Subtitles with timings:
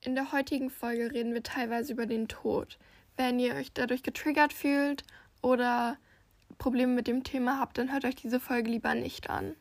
[0.00, 2.78] In der heutigen Folge reden wir teilweise über den Tod.
[3.16, 5.02] Wenn ihr euch dadurch getriggert fühlt
[5.42, 5.98] oder
[6.56, 9.56] Probleme mit dem Thema habt, dann hört euch diese Folge lieber nicht an.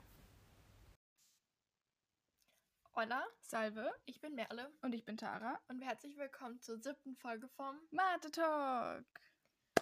[2.93, 5.59] Hola, Salve ich bin Merle und ich bin Tara.
[5.69, 9.05] und herzlich willkommen zur siebten Folge vom Mathe Talk.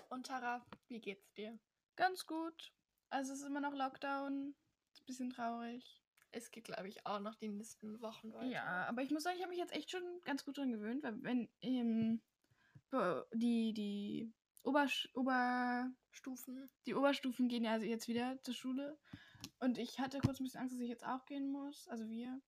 [0.09, 1.57] Und Tara, wie geht's dir?
[1.97, 2.71] Ganz gut.
[3.09, 4.55] Also es ist immer noch Lockdown.
[4.93, 6.04] Ist ein bisschen traurig.
[6.35, 8.45] Es geht, glaube ich, auch noch die nächsten Wochen weiter.
[8.47, 11.01] Ja, aber ich muss sagen, ich habe mich jetzt echt schon ganz gut dran gewöhnt,
[11.01, 12.21] weil wenn ähm,
[13.33, 16.69] die die Obersch Ober Stufen.
[16.87, 18.99] die Oberstufen gehen ja also jetzt wieder zur Schule
[19.59, 22.41] und ich hatte kurz ein bisschen Angst, dass ich jetzt auch gehen muss, also wir.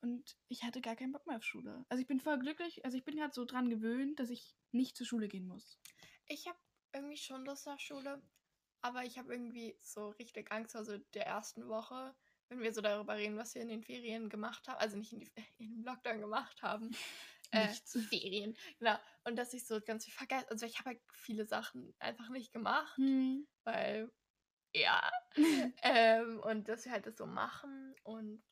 [0.00, 1.84] Und ich hatte gar keinen Bock mehr auf Schule.
[1.88, 4.96] Also ich bin voll glücklich, also ich bin gerade so dran gewöhnt, dass ich nicht
[4.96, 5.78] zur Schule gehen muss.
[6.26, 6.58] Ich habe
[6.92, 8.20] irgendwie schon Lust auf Schule,
[8.82, 12.16] aber ich habe irgendwie so richtig Angst vor so der ersten Woche,
[12.48, 14.78] wenn wir so darüber reden, was wir in den Ferien gemacht haben.
[14.78, 16.90] Also nicht in, die, in dem Lockdown gemacht haben.
[17.52, 17.92] Äh, Nichts.
[18.08, 18.98] Ferien, genau.
[19.22, 20.50] Und dass ich so ganz viel vergesse.
[20.50, 23.46] Also ich habe halt viele Sachen einfach nicht gemacht, Hm.
[23.62, 24.10] weil,
[24.74, 25.08] ja.
[25.84, 28.42] ähm, und dass wir halt das so machen und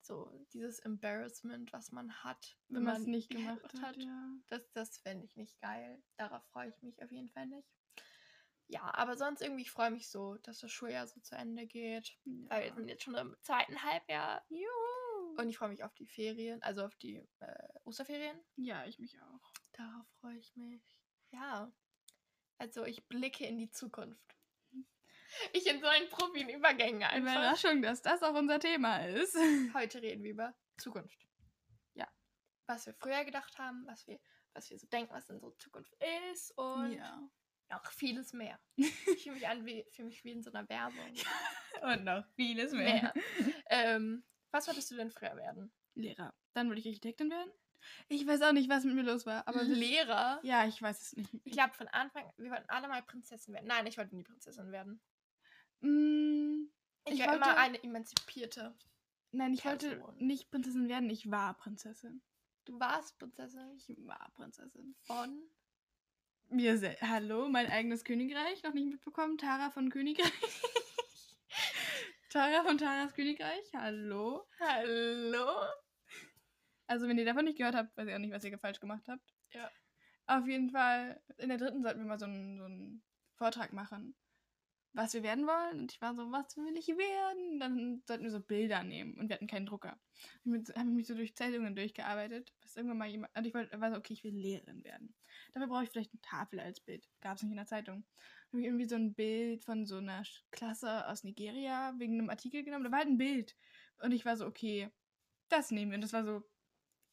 [0.00, 4.30] so dieses Embarrassment, was man hat, Wenn man es nicht gemacht Hälfte hat, ja.
[4.48, 6.02] Das, das fände ich nicht geil.
[6.16, 7.68] Darauf freue ich mich auf jeden Fall nicht.
[8.68, 12.18] Ja, aber sonst irgendwie, ich freue mich so, dass das Schuljahr so zu Ende geht.
[12.48, 14.44] Weil wir sind jetzt schon im zweiten Halbjahr.
[14.50, 15.36] Juhu.
[15.38, 18.38] Und ich freue mich auf die Ferien, also auf die äh, Osterferien.
[18.56, 19.52] ja, ich mich auch.
[19.72, 20.82] Darauf freue ich mich.
[21.30, 21.72] Ja.
[22.58, 24.36] Also ich blicke in die Zukunft.
[25.52, 27.32] Ich in so einen Profi-Übergängen einfach.
[27.32, 29.34] Überraschung, dass das auch unser Thema ist.
[29.74, 31.26] Heute reden wir über Zukunft.
[31.94, 32.08] Ja.
[32.66, 34.18] Was wir früher gedacht haben, was wir,
[34.54, 35.94] was wir so denken, was in so Zukunft
[36.24, 37.30] ist und ja.
[37.70, 38.58] Noch vieles mehr.
[38.78, 41.14] Ich fühle mich an wie, fühle mich wie in so einer Werbung.
[41.82, 43.12] Und noch vieles Mehr.
[43.70, 45.72] ähm, was wolltest du denn früher werden?
[45.94, 46.34] Lehrer.
[46.54, 47.50] Dann würde ich Architektin werden.
[48.08, 50.40] Ich weiß auch nicht, was mit mir los war, aber Lehrer?
[50.42, 51.30] ja, ich weiß es nicht.
[51.44, 53.66] Ich glaube von Anfang, wir wollten alle mal Prinzessin werden.
[53.68, 55.00] Nein, ich wollte nie Prinzessin werden.
[55.80, 56.64] Mm,
[57.06, 58.76] Ich, Ich war immer wollte- eine emanzipierte.
[59.32, 60.16] nein, ich wollte Person.
[60.18, 62.22] nicht Prinzessin werden, ich war Prinzessin.
[62.64, 64.94] Du warst Prinzessin Ich war Prinzessin.
[65.02, 65.42] von.
[66.50, 69.36] Mir Hallo, mein eigenes Königreich, noch nicht mitbekommen.
[69.36, 70.32] Tara von Königreich.
[72.30, 74.46] Tara von Taras Königreich, hallo.
[74.58, 75.46] Hallo?
[76.86, 79.06] Also, wenn ihr davon nicht gehört habt, weiß ich auch nicht, was ihr falsch gemacht
[79.08, 79.34] habt.
[79.52, 79.70] Ja.
[80.26, 83.02] Auf jeden Fall, in der dritten sollten wir mal so einen, so einen
[83.34, 84.14] Vortrag machen,
[84.98, 85.78] was wir werden wollen.
[85.78, 87.60] Und ich war so, was will ich werden?
[87.60, 89.96] Dann sollten wir so Bilder nehmen und wir hatten keinen Drucker.
[90.42, 93.96] Mit, habe mich so durch Zeitungen durchgearbeitet, bis irgendwann mal jemand, und ich war so,
[93.96, 95.14] okay, ich will Lehrerin werden.
[95.54, 97.08] Dafür brauche ich vielleicht eine Tafel als Bild.
[97.20, 98.04] Gab es nicht in der Zeitung.
[98.50, 102.28] Dann habe ich irgendwie so ein Bild von so einer Klasse aus Nigeria wegen einem
[102.28, 102.82] Artikel genommen.
[102.82, 103.56] Da war halt ein Bild.
[104.02, 104.90] Und ich war so, okay,
[105.48, 105.96] das nehmen wir.
[105.96, 106.42] Und das war so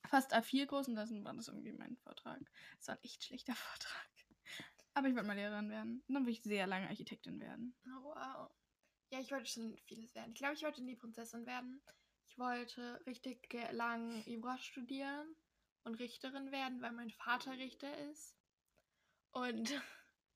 [0.08, 2.40] fast A4 groß und dann war das irgendwie mein Vortrag.
[2.80, 4.15] Das war ein echt schlechter Vortrag.
[4.96, 6.04] Aber ich wollte mal Lehrerin werden.
[6.08, 7.76] Und dann will ich sehr lange Architektin werden.
[7.86, 8.50] Oh, wow.
[9.12, 10.32] Ja, ich wollte schon vieles werden.
[10.32, 11.82] Ich glaube, ich wollte nie Prinzessin werden.
[12.28, 15.36] Ich wollte richtig lang Jura studieren
[15.84, 18.36] und Richterin werden, weil mein Vater Richter ist.
[19.32, 19.70] Und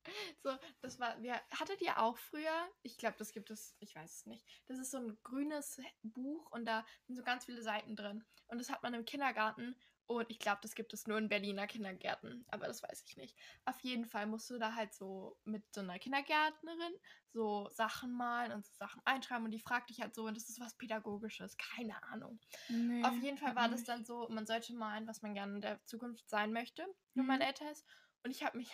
[0.44, 4.14] so, das war, wir, hattet ihr auch früher, ich glaube, das gibt es, ich weiß
[4.14, 7.96] es nicht, das ist so ein grünes Buch und da sind so ganz viele Seiten
[7.96, 8.26] drin.
[8.48, 9.76] Und das hat man im Kindergarten
[10.10, 13.38] und ich glaube, das gibt es nur in Berliner Kindergärten, aber das weiß ich nicht.
[13.66, 16.94] Auf jeden Fall musst du da halt so mit so einer Kindergärtnerin
[17.32, 20.50] so Sachen malen und so Sachen einschreiben und die fragt dich halt so und das
[20.50, 22.40] ist was Pädagogisches, keine Ahnung.
[22.70, 23.86] Nee, Auf jeden Fall war man das nicht.
[23.86, 26.86] dann so, man sollte malen, was man gerne in der Zukunft sein möchte,
[27.18, 27.38] wenn Mhm.
[27.38, 27.86] man älter ist.
[28.24, 28.72] Und ich habe mich,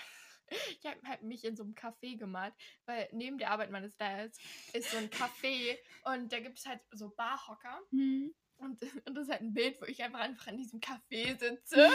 [0.80, 2.54] ich habe halt mich in so einem Café gemalt,
[2.86, 4.42] weil neben der Arbeit meines Dads
[4.74, 7.82] ist so ein Café und da gibt es halt so Barhocker.
[7.92, 8.30] Hm.
[8.58, 11.90] Und, und das ist halt ein Bild, wo ich einfach einfach in diesem Café sitze.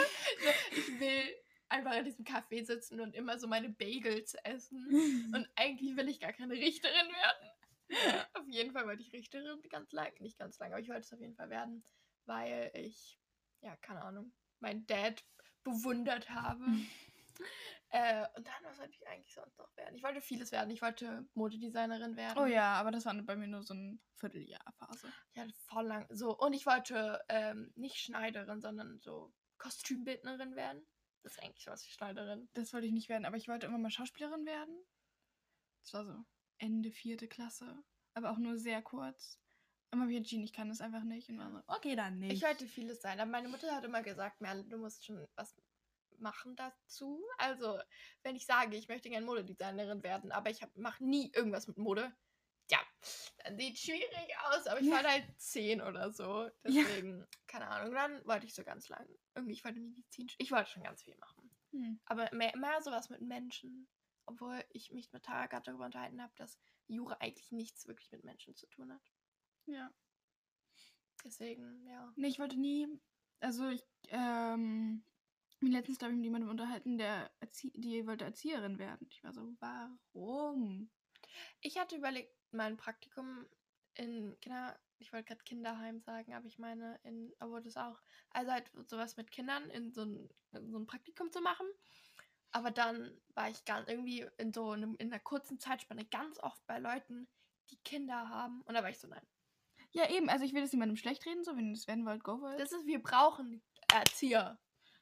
[0.71, 1.23] ich will
[1.71, 4.87] einfach in diesem Café sitzen und immer so meine Bagels essen.
[5.35, 8.27] Und eigentlich will ich gar keine Richterin werden.
[8.33, 11.13] Auf jeden Fall wollte ich Richterin ganz lang, nicht ganz lange, aber ich wollte es
[11.13, 11.83] auf jeden Fall werden,
[12.25, 13.19] weil ich,
[13.61, 15.23] ja, keine Ahnung, meinen Dad
[15.63, 16.65] bewundert habe.
[17.93, 19.95] äh, und dann, was wollte ich eigentlich sonst noch werden?
[19.95, 20.69] Ich wollte vieles werden.
[20.71, 22.41] Ich wollte Modedesignerin werden.
[22.41, 25.11] Oh ja, aber das war bei mir nur so ein Vierteljahr-Phase.
[25.33, 26.07] Ich hatte voll lang.
[26.09, 30.87] So, und ich wollte ähm, nicht Schneiderin, sondern so Kostümbildnerin werden.
[31.23, 32.49] Das ist eigentlich was wie Schneiderin.
[32.53, 34.75] Das wollte ich nicht werden, aber ich wollte immer mal Schauspielerin werden.
[35.81, 36.15] Das war so
[36.59, 37.83] Ende vierte Klasse.
[38.13, 39.37] Aber auch nur sehr kurz.
[39.91, 41.29] Immer wieder, Jean, ich kann das einfach nicht.
[41.29, 42.31] Und war so, okay, dann nicht.
[42.31, 45.53] Ich wollte vieles sein, aber meine Mutter hat immer gesagt, Merle, du musst schon was
[46.21, 47.23] machen dazu.
[47.37, 47.79] Also,
[48.23, 52.15] wenn ich sage, ich möchte gerne Modedesignerin werden, aber ich mache nie irgendwas mit Mode,
[52.69, 52.79] ja,
[53.43, 54.93] das sieht schwierig aus, aber ich Ja.
[54.93, 56.49] war halt zehn oder so.
[56.63, 57.93] Deswegen, keine Ahnung.
[57.93, 59.07] Dann wollte ich so ganz lang.
[59.35, 60.27] Irgendwie, ich wollte Medizin.
[60.37, 61.51] Ich wollte schon ganz viel machen.
[61.71, 61.99] Hm.
[62.05, 63.89] Aber mehr, mehr sowas mit Menschen.
[64.25, 68.23] Obwohl ich mich mit Tara gerade darüber unterhalten habe, dass Jura eigentlich nichts wirklich mit
[68.23, 69.11] Menschen zu tun hat.
[69.65, 69.91] Ja.
[71.25, 72.13] Deswegen, ja.
[72.15, 72.87] Nee, ich wollte nie.
[73.41, 75.03] Also ich, ähm,
[75.69, 79.07] letztens, glaube ich, mit jemandem unterhalten, der Erzie die wollte Erzieherin werden.
[79.09, 80.89] Ich war so, warum?
[81.61, 83.45] Ich hatte überlegt, mein Praktikum
[83.95, 87.99] in Kinder, ich wollte gerade Kinderheim sagen, aber ich meine in, obwohl das auch,
[88.31, 91.67] also halt sowas mit Kindern in so ein, in so ein Praktikum zu machen.
[92.51, 96.65] Aber dann war ich ganz irgendwie in so einem, in einer kurzen Zeitspanne ganz oft
[96.67, 97.27] bei Leuten,
[97.69, 98.61] die Kinder haben.
[98.63, 99.25] Und da war ich so, nein.
[99.91, 102.23] Ja, eben, also ich will das niemandem schlecht reden, so, wenn ihr das werden wollt,
[102.23, 102.59] go for it.
[102.59, 103.61] Das ist, wir brauchen
[103.93, 104.59] Erzieher.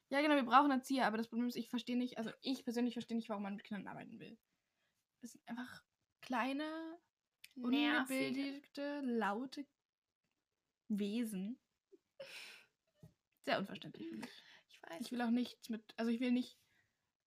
[0.10, 2.94] Ja, genau, wir brauchen Erzieher, aber das Problem ist, ich verstehe nicht, also ich persönlich
[2.94, 4.38] verstehe nicht, warum man mit Kindern arbeiten will.
[5.22, 5.84] Das sind einfach
[6.22, 7.00] kleine,
[7.56, 9.66] ungebildete, laute
[10.88, 11.60] Wesen.
[13.46, 14.44] Sehr unverständlich für mich.
[14.70, 15.02] Ich weiß.
[15.02, 16.58] Ich will auch nichts mit, also ich will nicht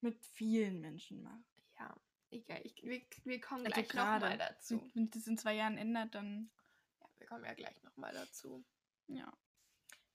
[0.01, 1.45] mit vielen Menschen machen.
[1.79, 1.95] ja,
[2.31, 2.61] egal.
[2.65, 4.81] Ich, wir, wir kommen Also gleich gerade, nochmal dazu.
[4.95, 6.51] Wenn sich das in zwei Jahren ändert, dann,
[7.01, 8.65] Ja, wir kommen ja gleich nochmal dazu.
[9.07, 9.33] ja.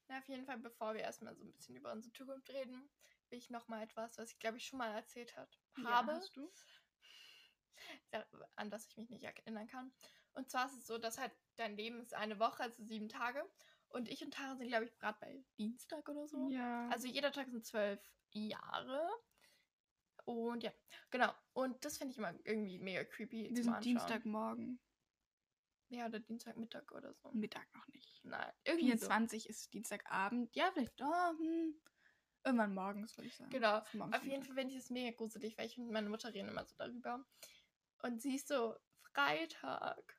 [0.08, 2.90] Na, auf jeden Fall, bevor wir erstmal so ein bisschen über unsere Zukunft reden,
[3.30, 6.36] will ich nochmal etwas, was ich glaube ich schon mal erzählt hat, habe, Ja, hast
[6.36, 6.50] du?
[8.56, 9.92] an das ich mich nicht erinnern kann.
[10.34, 13.44] Und zwar ist es so, dass halt dein Leben ist eine Woche, also sieben Tage.
[13.90, 16.50] Und ich und Tara sind, glaube ich, gerade bei Dienstag oder so.
[16.50, 16.90] Ja.
[16.90, 18.00] Also jeder Tag sind zwölf
[18.32, 19.10] Jahre.
[20.26, 20.74] Und ja,
[21.10, 21.34] genau.
[21.54, 23.82] Und das finde ich immer irgendwie mega creepy wir zum sind Anschauen.
[23.82, 24.80] Dienstagmorgen.
[25.90, 27.32] Ja, oder Dienstagmittag oder so.
[27.32, 28.24] Mittag noch nicht.
[28.24, 29.08] Nein, irgendwie so.
[29.08, 30.54] 24 ist Dienstagabend.
[30.56, 31.02] Ja, vielleicht.
[31.02, 31.76] Oh, hm.
[32.44, 33.50] Irgendwann morgens, würde ich sagen.
[33.50, 33.78] Genau.
[33.80, 34.44] Auf jeden.
[34.44, 37.26] Fall finde ich es mega gruselig, weil ich und meine Mutter reden immer so darüber.
[38.04, 38.76] Und sie ist so
[39.14, 40.16] Freitag.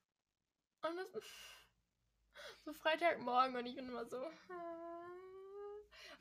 [0.83, 1.09] Und das
[2.65, 4.23] so Freitagmorgen und ich bin immer so.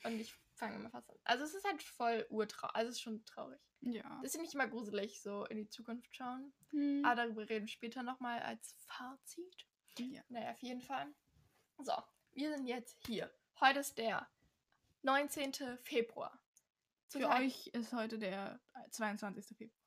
[0.04, 1.18] Und ich fange immer fast an.
[1.24, 2.76] Also es ist halt voll urtraurig.
[2.76, 3.60] Also es ist schon traurig.
[3.82, 4.20] Ja.
[4.24, 6.54] Das finde ich immer gruselig, so in die Zukunft schauen.
[6.72, 7.04] Hm.
[7.06, 9.68] Aber darüber reden wir später nochmal als Fazit.
[10.00, 10.22] ja.
[10.30, 11.08] Naja, auf jeden Fall.
[11.80, 11.94] So,
[12.34, 13.32] wir sind jetzt hier.
[13.60, 14.28] Heute ist der
[15.04, 15.54] 19.
[15.84, 16.40] Februar.
[17.08, 18.60] Zu Für euch ist heute der
[18.92, 19.56] 22.
[19.58, 19.80] Februar.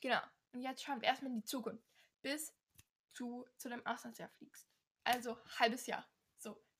[0.00, 0.20] Genau.
[0.52, 1.84] Und jetzt schauen wir erstmal in die Zukunft.
[2.22, 2.54] Bis
[3.14, 4.68] du zu deinem Auslandsjahr fliegst.
[5.04, 6.06] Also halbes Jahr.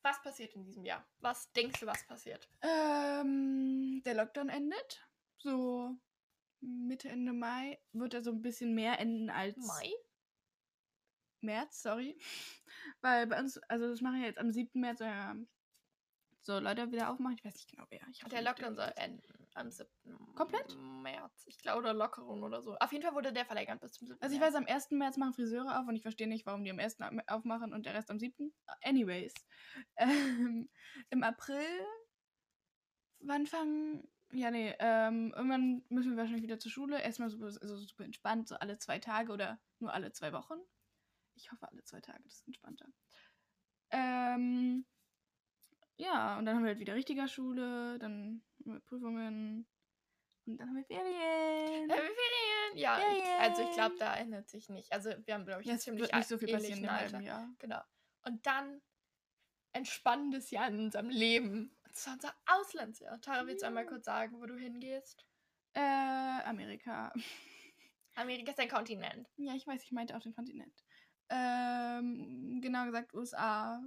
[0.09, 1.07] Was passiert in diesem Jahr?
[1.21, 2.49] Was denkst du, was passiert?
[2.63, 5.07] Ähm, der Lockdown endet.
[5.37, 5.99] So
[6.61, 7.79] Mitte, Ende Mai.
[7.93, 9.93] Wird er so ein bisschen mehr enden als Mai?
[11.43, 12.19] März, sorry.
[13.03, 14.81] Weil bei uns, also das machen ja jetzt am 7.
[14.81, 15.35] März äh,
[16.49, 17.37] so Leute wieder aufmachen.
[17.37, 18.00] Ich weiß nicht genau wer.
[18.31, 19.87] Der Lockdown soll enden am 7.
[20.35, 20.75] Komplett?
[20.77, 21.45] März.
[21.47, 22.75] Ich glaube, oder Lockerung oder so.
[22.79, 24.19] Auf jeden Fall wurde der verlängert bis zum 7.
[24.23, 24.91] Also ich weiß, am 1.
[24.93, 27.00] März machen Friseure auf und ich verstehe nicht, warum die am 1.
[27.03, 28.53] am- aufmachen und der Rest am 7.
[28.83, 29.35] Anyways.
[29.97, 30.69] Ähm,
[31.11, 31.67] Im April,
[33.21, 34.09] wann fangen...
[34.33, 37.00] Ja, nee, ähm, irgendwann müssen wir wahrscheinlich wieder zur Schule.
[37.03, 40.59] Erstmal super, also super entspannt, so alle zwei Tage oder nur alle zwei Wochen.
[41.35, 42.87] Ich hoffe alle zwei Tage, das ist entspannter.
[43.91, 44.85] Ähm,
[45.99, 49.67] ja, und dann haben wir halt wieder richtiger Schule, dann haben wir Prüfungen
[50.47, 51.91] und dann haben wir Ferien.
[51.91, 52.77] Äh, Ferien!
[52.77, 54.91] Ja, Ich, also ich glaube, da ändert sich nicht.
[54.93, 57.21] Also wir haben, glaube ich, Ja, es ziemlich wird nicht so viel passieren im Alter.
[57.21, 57.49] Jahr.
[57.59, 57.81] Genau.
[58.23, 58.81] Und dann
[59.73, 61.77] ein spannendes Jahr in unserem Leben.
[61.85, 63.21] Und zwar unser Auslandsjahr.
[63.21, 65.26] Tara, willst du einmal kurz sagen, wo du hingehst?
[65.75, 65.81] Äh,
[66.45, 67.12] Amerika.
[68.14, 69.28] Amerika ist ein Kontinent.
[69.37, 70.85] Ja, ich weiß, ich meinte auch den Kontinent.
[71.28, 73.83] Ähm, genau gesagt USA.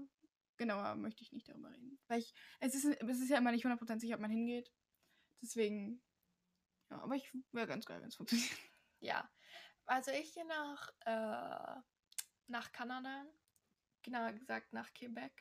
[0.61, 1.99] Genauer möchte ich nicht darüber reden.
[2.07, 4.71] Weil ich, es ist, es ist ja immer nicht 100% sicher, ob man hingeht.
[5.41, 6.03] Deswegen,
[6.91, 8.49] ja, aber ich wäre ganz geil, wenn es funktioniert.
[8.99, 9.27] Ja.
[9.87, 11.81] Also ich gehe nach, äh,
[12.45, 13.25] nach Kanada.
[14.03, 15.31] Genauer gesagt nach Quebec.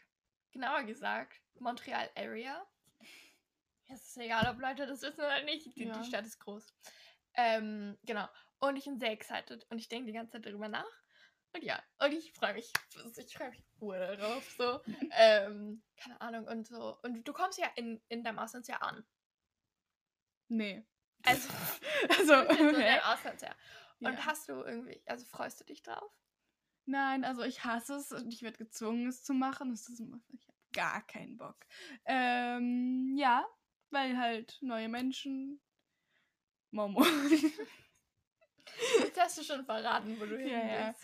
[0.53, 2.67] Genauer gesagt Montreal Area.
[3.89, 5.77] Es ist egal, ob Leute das wissen oder nicht.
[5.77, 5.99] Die, Ja.
[5.99, 6.75] die Stadt ist groß.
[7.35, 8.27] Ähm, genau.
[8.61, 9.67] Und ich bin sehr excited.
[9.69, 10.91] Und ich denke die ganze Zeit darüber nach.
[11.52, 12.73] Und ja, und ich freue mich.
[13.16, 14.49] Ich freue mich ur darauf.
[14.57, 14.80] So.
[15.12, 16.47] ähm, keine Ahnung.
[16.47, 16.99] Und so.
[17.02, 19.04] Und du kommst ja in, in deinem Auslandsjahr an.
[20.49, 20.87] Nee.
[21.25, 21.49] Also,
[22.11, 22.83] Also, in so hä?
[22.83, 23.57] deinem Auslandsjahr.
[24.00, 24.26] Und Ja.
[24.26, 26.11] hast du irgendwie, also freust du dich drauf?
[26.87, 29.71] Nein, also ich hasse es und ich werde gezwungen, es zu machen.
[29.71, 31.57] Das ist, ich habe gar keinen Bock.
[32.07, 33.47] Ähm, ja,
[33.90, 35.61] weil halt neue Menschen.
[36.71, 37.04] Momo.
[39.00, 40.95] Jetzt hast du schon verraten, wo du hin Ja, ja.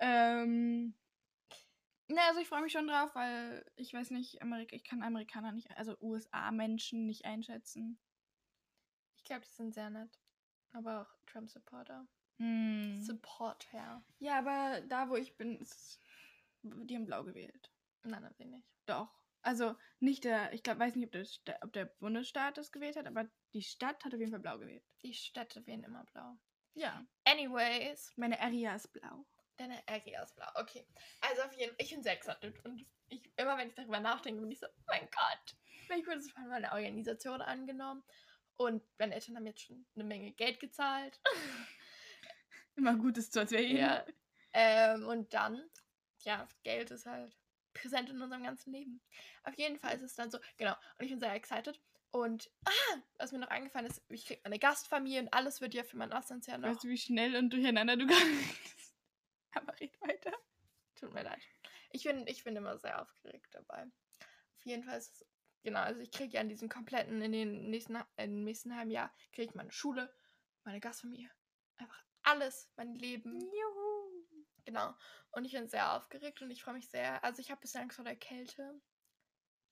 [0.00, 0.94] Ähm,
[2.08, 5.52] ne, also ich freue mich schon drauf, weil ich weiß nicht, Amerika, ich kann Amerikaner
[5.52, 7.98] nicht, also USA-Menschen nicht einschätzen.
[9.16, 10.18] Ich glaube, die sind sehr nett.
[10.72, 12.06] Aber auch Trump-Supporter.
[12.38, 13.00] Hm.
[13.02, 14.04] Support her.
[14.18, 16.00] Ja, aber da, wo ich bin, ist,
[16.62, 17.70] die haben blau gewählt.
[18.02, 18.68] Nein, haben sie nicht.
[18.86, 19.08] Doch.
[19.42, 22.96] Also nicht der, ich glaube, weiß nicht, ob der, Sta- ob der Bundesstaat das gewählt
[22.96, 24.84] hat, aber die Stadt hat auf jeden Fall blau gewählt.
[25.02, 26.36] Die Städte wählen immer blau.
[26.74, 27.06] Ja.
[27.24, 29.26] Anyways, Meine Area ist blau.
[29.56, 30.48] Deine Area ist blau.
[30.54, 30.86] Okay.
[31.20, 32.64] Also auf jeden Fall, ich bin sehr excited.
[32.64, 35.56] Und ich, immer wenn ich darüber nachdenke, bin ich so, oh mein Gott,
[35.86, 38.02] vielleicht wurde von meiner Organisation angenommen.
[38.56, 41.20] Und meine Eltern haben jetzt schon eine Menge Geld gezahlt.
[42.76, 43.76] Immer Gutes zu erzählen.
[43.76, 44.04] Ja.
[44.52, 45.62] Ähm, und dann,
[46.20, 47.36] ja, Geld ist halt
[47.72, 49.00] präsent in unserem ganzen Leben.
[49.42, 50.74] Auf jeden Fall ist es dann so, genau.
[50.98, 51.80] Und ich bin sehr excited.
[52.12, 55.82] Und, ah, was mir noch eingefallen ist, ich krieg eine Gastfamilie und alles wird ja
[55.82, 56.68] für mein Auslandsjahr noch.
[56.68, 58.83] Weißt du, wie schnell und durcheinander du gerade redest?
[59.62, 60.32] Aber red weiter.
[60.94, 61.42] Tut mir leid.
[61.90, 63.84] Ich bin, ich bin immer sehr aufgeregt dabei.
[64.56, 65.26] Auf jeden Fall ist es,
[65.62, 69.14] genau, also ich kriege ja in diesem kompletten, in den nächsten, im nächsten halben Jahr,
[69.32, 70.12] kriege ich meine Schule,
[70.64, 71.30] meine Gastfamilie,
[71.76, 73.40] einfach alles, mein Leben.
[73.40, 73.84] Juhu.
[74.64, 74.94] Genau.
[75.32, 77.22] Und ich bin sehr aufgeregt und ich freue mich sehr.
[77.22, 78.80] Also ich habe bisschen Angst vor der Kälte.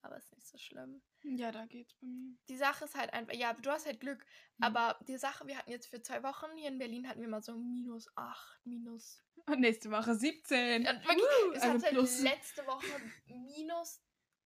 [0.02, 1.00] Aber ist nicht so schlimm.
[1.23, 2.37] Ja, da geht's bei mir.
[2.49, 4.25] Die Sache ist halt einfach, ja, du hast halt Glück.
[4.59, 4.64] Mhm.
[4.64, 7.42] Aber die Sache, wir hatten jetzt für zwei Wochen, hier in Berlin hatten wir mal
[7.42, 9.23] so minus 8, minus.
[9.47, 10.80] Und nächste Woche 17.
[10.80, 12.21] Und wirklich, Woo, es also hat halt plus.
[12.21, 14.02] letzte Woche minus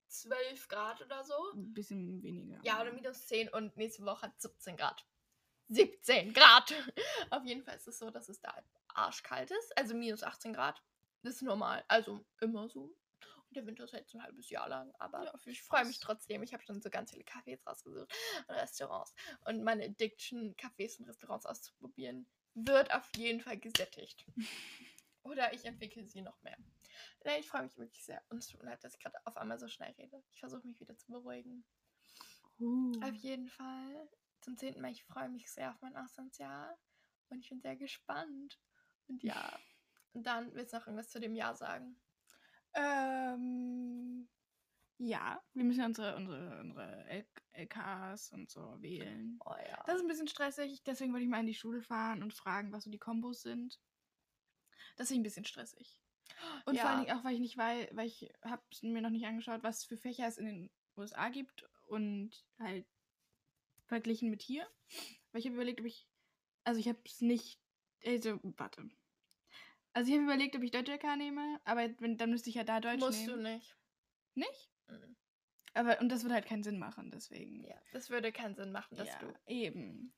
[0.09, 1.35] 12 Grad oder so.
[1.55, 2.61] Ein bisschen weniger.
[2.63, 5.07] Ja, oder minus 10 und nächste Woche hat 17 Grad.
[5.69, 6.73] 17 Grad!
[7.31, 9.77] Auf jeden Fall ist es so, dass es da halt arschkalt ist.
[9.77, 10.83] Also minus 18 Grad.
[11.23, 11.85] Das ist normal.
[11.89, 12.95] Also immer so.
[13.57, 14.93] Der Winter ist jetzt ein halbes Jahr lang.
[14.99, 16.43] Aber Ja, ich freue mich trotzdem.
[16.43, 18.15] Ich habe schon so ganz viele Cafés rausgesucht
[18.47, 19.15] und Restaurants.
[19.47, 24.27] Und meine Addiction, Cafés und Restaurants auszuprobieren, wird auf jeden Fall gesättigt.
[25.23, 26.57] Oder ich entwickle sie noch mehr.
[27.25, 28.23] Nein, ich freue mich wirklich sehr.
[28.29, 30.23] Und es tut mir leid, dass ich gerade auf einmal so schnell rede.
[30.33, 31.65] Ich versuche mich wieder zu beruhigen.
[32.61, 32.93] Uh.
[33.03, 34.09] Auf jeden Fall
[34.43, 34.81] zum 10.
[34.81, 34.91] Mai.
[34.91, 36.79] Ich freue mich sehr auf mein Auslandsjahr.
[37.31, 38.61] Und ich bin sehr gespannt.
[39.09, 39.59] Und ja,
[40.13, 41.99] und dann willst du noch irgendwas zu dem Jahr sagen?
[42.77, 44.29] Ähm,
[44.99, 49.39] ja, wir müssen ja unsere, unsere, unsere LKs und so wählen.
[49.45, 49.83] Oh ja.
[49.87, 52.73] Das ist ein bisschen stressig, deswegen wollte ich mal in die Schule fahren und fragen,
[52.73, 53.81] was so die Kombos sind.
[54.97, 55.99] Das ist ein bisschen stressig.
[56.65, 57.05] Und vor allen Ja.
[57.05, 59.97] Dingen auch, weil ich nicht weiß, weil ich habe mir noch nicht angeschaut, was für
[59.97, 62.87] Fächer es in den USA gibt und halt
[63.87, 64.67] verglichen mit hier.
[65.33, 66.09] Weil ich habe überlegt, ob ich,
[66.65, 67.61] also ich habe es nicht,
[68.05, 68.89] also warte.
[69.97, 72.65] Also ich habe überlegt, ob ich Deutsch LK nehme, aber wenn, dann müsste ich ja
[72.65, 73.43] da Deutsch Musst nehmen.
[73.45, 73.79] du nicht.
[74.35, 74.71] Nicht?
[74.89, 75.17] Mhm.
[75.73, 77.65] Aber, und das würde halt keinen Sinn machen, deswegen.
[77.65, 79.33] Ja, das würde keinen Sinn machen, dass ja, du.
[79.47, 80.13] eben.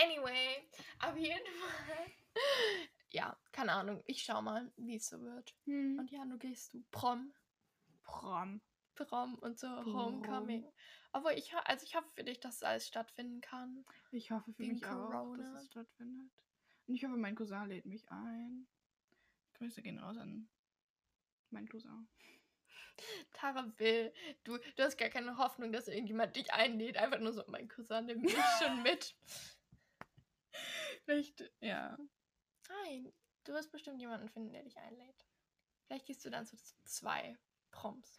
[0.00, 2.06] Anyway, auf jeden Fall.
[3.10, 4.02] Ja, keine Ahnung.
[4.06, 5.54] Ich schau mal, wie es so wird.
[5.66, 5.98] Hm.
[5.98, 7.30] Und ja, du gehst du Prom,
[8.04, 8.62] Prom.
[8.94, 9.94] Prom und so Prom.
[9.94, 10.66] Homecoming.
[11.12, 13.84] Obwohl ich, also ich hoffe für dich, dass alles stattfinden kann.
[14.12, 15.36] Ich hoffe für Wegen mich auch, Corona.
[15.36, 16.32] dass es stattfindet.
[16.86, 18.66] Und ich hoffe, mein Cousin lädt mich ein.
[19.54, 20.48] Grüße gehen raus an
[21.50, 22.08] meinen Cousin.
[23.32, 24.12] Tara will,
[24.44, 26.96] du, du hast gar keine Hoffnung, dass irgendjemand dich einlädt.
[26.96, 29.14] Einfach nur so, mein Cousin nimmt mich schon mit.
[31.04, 31.96] Vielleicht, ja.
[32.68, 33.12] Nein,
[33.44, 35.26] du wirst bestimmt jemanden finden, der dich einlädt.
[35.86, 37.36] Vielleicht gehst du dann zu zwei
[37.70, 38.18] Proms.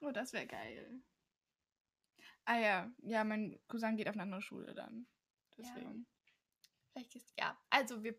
[0.00, 1.00] Oh, das wäre geil.
[2.44, 5.06] Ah ja, ja, mein Cousin geht auf eine andere Schule dann.
[5.56, 5.74] Deswegen.
[5.74, 6.15] Vielleicht
[7.04, 8.14] gehst ja, also wir,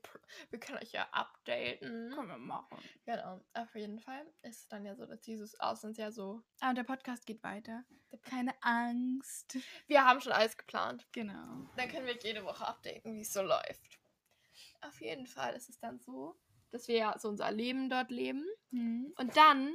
[0.49, 2.11] wir können euch ja updaten.
[2.13, 2.77] Können wir machen.
[3.05, 6.43] Genau, auf jeden Fall ist es dann ja so, dass dieses Auslandsjahr so.
[6.59, 7.83] Ah, und der Podcast geht weiter.
[8.23, 9.57] Keine Angst.
[9.87, 11.07] Wir haben schon alles geplant.
[11.11, 11.69] Genau.
[11.75, 13.99] Dann können wir jede Woche updaten, wie es so läuft.
[14.81, 16.39] Auf jeden Fall ist es dann so,
[16.71, 18.45] dass wir ja so unser Leben dort leben.
[18.71, 19.13] Hm.
[19.17, 19.73] Und dann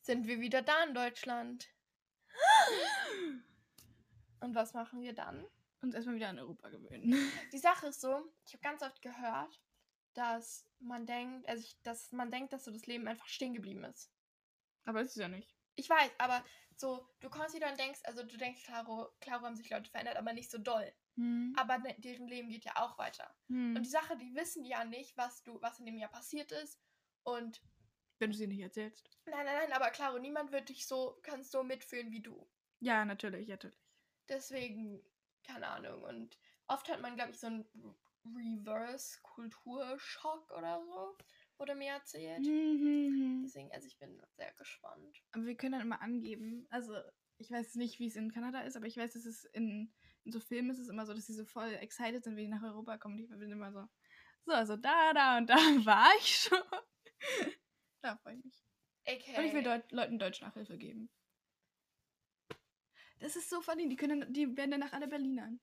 [0.00, 1.68] sind wir wieder da in Deutschland.
[4.40, 5.46] Und was machen wir dann?
[5.82, 7.12] Uns erstmal wieder an Europa gewöhnen.
[7.52, 9.60] Die Sache ist so, ich habe ganz oft gehört,
[10.14, 13.84] dass man denkt, also ich, dass man denkt, dass so das Leben einfach stehen geblieben
[13.84, 14.12] ist.
[14.84, 15.54] Aber ist es ja nicht.
[15.74, 16.44] Ich weiß, aber
[16.76, 20.16] so, du kommst wieder und denkst, also du denkst, klaro, klaro haben sich Leute verändert,
[20.16, 20.92] aber nicht so doll.
[21.16, 21.54] Hm.
[21.56, 23.34] Aber deren Leben geht ja auch weiter.
[23.48, 23.76] Hm.
[23.76, 26.80] Und die Sache, die wissen ja nicht, was du, was in dem Jahr passiert ist.
[27.24, 27.62] Und
[28.18, 29.10] Wenn du sie nicht erzählst.
[29.26, 32.48] nein, nein, nein, aber klaro, niemand wird dich so, kann so mitfühlen wie du.
[32.80, 33.78] Ja, natürlich, natürlich.
[34.28, 35.02] Deswegen,
[35.42, 36.02] keine Ahnung.
[36.02, 37.66] Und oft hat man, glaube ich, so einen
[38.24, 41.16] Reverse-Kulturschock oder so.
[41.58, 42.46] Wurde mir erzählt.
[42.46, 43.42] Mhm.
[43.44, 45.22] Deswegen, also ich bin sehr gespannt.
[45.32, 46.66] Aber wir können dann immer angeben.
[46.70, 46.94] Also,
[47.38, 49.92] ich weiß nicht, wie es in Kanada ist, aber ich weiß, dass es in,
[50.24, 52.50] in so Filmen ist es immer so, dass sie so voll excited sind, wenn die
[52.50, 53.18] nach Europa kommen.
[53.18, 53.88] Ich bin immer so,
[54.44, 55.56] so, also da, da und da
[55.86, 56.62] war ich schon.
[58.00, 58.64] da freue ich mich.
[59.06, 59.36] Okay.
[59.36, 61.10] Und ich will Deut Leuten Deutsch Nachhilfe geben.
[63.22, 65.60] Das ist so funny, die können, die werden danach alle Berlinern.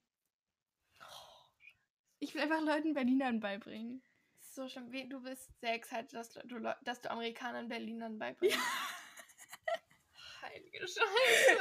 [2.19, 4.01] Ich will einfach Leuten Berlinern beibringen.
[4.39, 4.91] So schlimm.
[4.91, 8.57] Wie- Du bist sehr excited, dass du, dass du Amerikanern Berlinern beibringst.
[10.41, 11.59] Heilige Scheiße.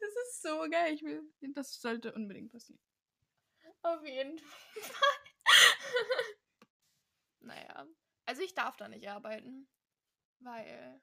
[0.00, 0.94] Das ist so geil.
[0.94, 1.22] Ich will,
[1.54, 2.80] das sollte unbedingt passieren.
[3.82, 5.14] Auf jeden Fall.
[7.40, 7.86] naja.
[8.26, 9.68] Also ich darf da nicht arbeiten.
[10.38, 11.00] Weil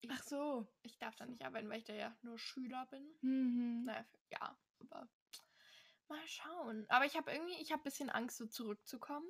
[0.00, 0.68] ich, Ach so.
[0.82, 3.06] ich darf da nicht arbeiten, weil ich da ja nur Schüler bin.
[3.20, 3.84] Mhm.
[3.84, 5.08] Naja, ja, aber
[6.08, 6.86] mal schauen.
[6.88, 9.26] Aber ich habe irgendwie, ich habe ein bisschen Angst, so zurückzukommen.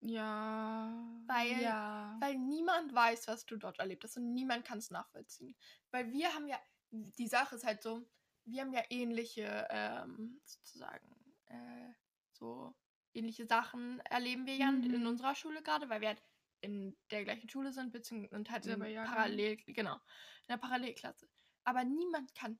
[0.00, 0.92] Ja.
[1.26, 2.16] Weil- Ja.
[2.20, 5.56] Weil niemand weiß, was du dort erlebt hast und niemand kann es nachvollziehen.
[5.90, 8.08] Weil wir haben ja, die Sache ist halt so,
[8.44, 11.92] wir haben ja ähnliche, ähm, sozusagen, äh,
[12.32, 12.74] so
[13.12, 15.06] ähnliche Sachen erleben wir ja in- in Mhm.
[15.06, 16.22] unserer Schule gerade, weil wir halt
[16.60, 18.78] in der gleichen Schule sind, beziehungsweise und halt in.
[18.80, 21.28] Parallel, genau, in der Parallelklasse.
[21.64, 22.58] Aber niemand kann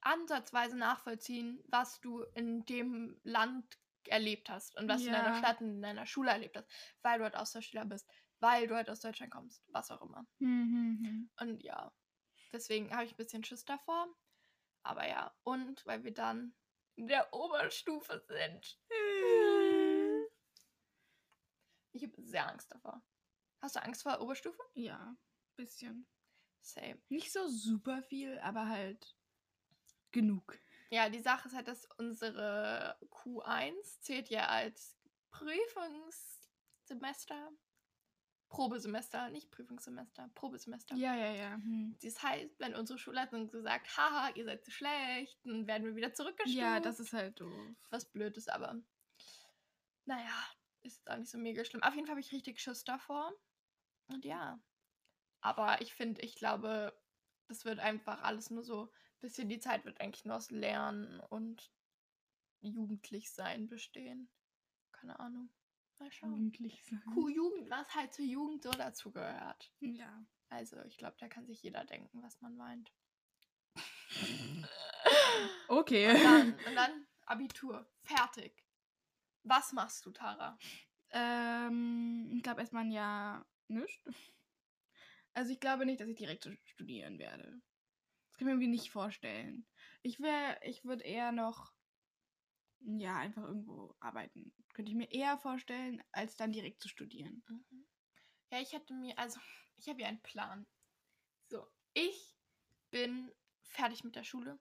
[0.00, 5.38] ansatzweise nachvollziehen, was du in dem Land erlebt hast und was du in deiner Ja.
[5.38, 6.70] Stadt und in deiner Schule erlebt hast,
[7.02, 8.08] weil du halt Austauschschüler bist,
[8.40, 10.26] weil du halt aus Deutschland kommst, was auch immer.
[10.38, 11.30] Mhm.
[11.40, 11.92] Und ja,
[12.52, 14.08] deswegen habe ich ein bisschen Schiss davor.
[14.82, 16.54] Aber ja, und weil wir dann
[16.96, 18.78] in der Oberstufe sind.
[21.98, 23.02] Ich habe sehr Angst davor.
[23.60, 24.62] Hast du Angst vor Oberstufe?
[24.74, 25.16] Ja,
[25.56, 26.06] bisschen.
[26.60, 27.02] Same.
[27.08, 29.16] Nicht so super viel, aber halt
[30.12, 30.56] genug.
[30.90, 34.96] Ja, die Sache ist halt, dass unsere Q1 zählt ja als
[35.30, 37.50] Prüfungssemester.
[38.48, 40.94] Probesemester, nicht Prüfungssemester, Probesemester.
[40.94, 41.54] Ja, ja, ja.
[41.54, 41.96] Hm.
[42.00, 45.96] Das heißt, wenn unsere Schulleitung so sagt, haha, ihr seid zu schlecht, dann werden wir
[45.96, 46.56] wieder zurückgestuft.
[46.56, 47.52] Ja, das ist halt doof.
[47.90, 48.80] was blöd ist, aber
[50.06, 50.48] naja,
[50.82, 51.82] ist jetzt auch nicht so mega schlimm.
[51.82, 53.32] Auf jeden Fall habe ich richtig Schiss davor.
[54.08, 54.60] Und ja.
[55.40, 56.98] Aber ich finde, ich glaube,
[57.48, 61.72] das wird einfach alles nur so, bisschen die Zeit wird eigentlich nur aus Lernen und
[62.60, 64.30] jugendlich sein bestehen.
[64.92, 65.50] Keine Ahnung.
[65.98, 66.30] Mal schauen.
[66.30, 67.02] Jugendlich sein.
[67.12, 69.72] Q-Jugend, was halt zur Jugend so dazugehört.
[69.80, 70.24] Ja.
[70.48, 72.92] Also, ich glaube, da kann sich jeder denken, was man meint.
[75.68, 76.08] Okay.
[76.08, 77.88] Und dann, und dann Abitur.
[78.02, 78.64] Fertig.
[79.48, 80.58] Was machst du, Tara?
[81.10, 84.04] ähm, ich glaube erstmal ein Jahr nicht.
[85.32, 87.44] Also ich glaube nicht, dass ich direkt studieren werde.
[87.44, 89.66] Das kann ich mir irgendwie nicht vorstellen.
[90.02, 91.72] Ich wäre, ich würde eher noch,
[92.80, 94.52] ja, einfach irgendwo arbeiten.
[94.74, 97.42] Könnte ich mir eher vorstellen, als dann direkt zu studieren.
[97.46, 97.86] Mhm.
[98.50, 99.38] Ja, ich hätte mir, also,
[99.76, 100.66] ich habe ja einen Plan.
[101.48, 102.36] So, ich
[102.90, 103.30] bin
[103.62, 104.58] fertig mit der Schule.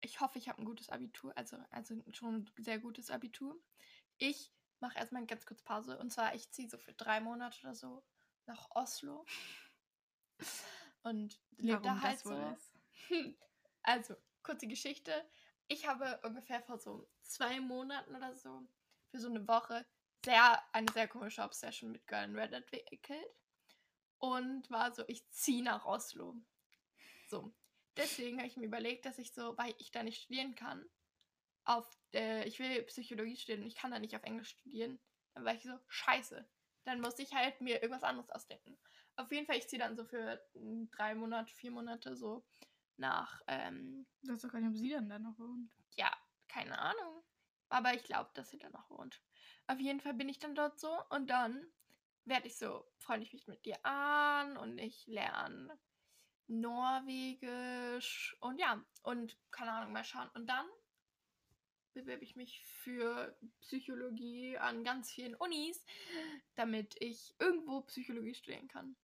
[0.00, 3.60] Ich hoffe, ich habe ein gutes Abitur, also, also schon ein sehr gutes Abitur.
[4.18, 5.98] Ich mache erstmal eine ganz kurz Pause.
[5.98, 8.04] Und zwar, ich ziehe so für drei Monate oder so
[8.46, 9.24] nach Oslo.
[11.02, 12.56] Und lebe da halt so.
[13.82, 15.26] Also, kurze Geschichte.
[15.68, 18.68] Ich habe ungefähr vor so zwei Monaten oder so
[19.10, 19.86] für so eine Woche
[20.24, 23.30] sehr, eine sehr komische Obsession mit Girl in Red entwickelt.
[24.18, 26.34] Und war so, ich ziehe nach Oslo.
[27.28, 27.54] So.
[27.96, 30.84] Deswegen habe ich mir überlegt, dass ich so, weil ich da nicht studieren kann,
[31.68, 34.98] auf, äh, ich will Psychologie studieren und ich kann da nicht auf Englisch studieren.
[35.34, 36.48] Dann war ich so, scheiße.
[36.84, 38.78] Dann muss ich halt mir irgendwas anderes ausdenken.
[39.16, 42.46] Auf jeden Fall, ich ziehe dann so für mm, drei Monate, vier Monate so
[42.96, 45.70] nach, ähm, Du hast doch gar nicht, ob sie dann da noch wohnt.
[45.96, 46.10] ja,
[46.48, 47.22] keine Ahnung.
[47.68, 49.20] Aber ich glaube, dass sie da noch wohnt.
[49.66, 51.70] Auf jeden Fall bin ich dann dort so und dann
[52.24, 55.78] werde ich so, freue ich mich mit dir an und ich lerne
[56.46, 60.30] Norwegisch und ja, und keine Ahnung, mal schauen.
[60.34, 60.66] Und dann
[61.98, 65.84] bewerbe ich mich für Psychologie an ganz vielen Unis,
[66.54, 68.96] damit ich irgendwo Psychologie studieren kann.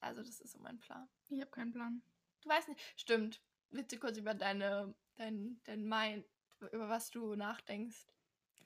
[0.00, 1.08] Also das ist so mein Plan.
[1.28, 2.02] Ich habe keinen Plan.
[2.42, 2.80] Du weißt nicht.
[2.96, 3.40] Stimmt.
[3.70, 6.24] Willst du kurz über deine, dein, dein Mind,
[6.72, 8.06] über was du nachdenkst,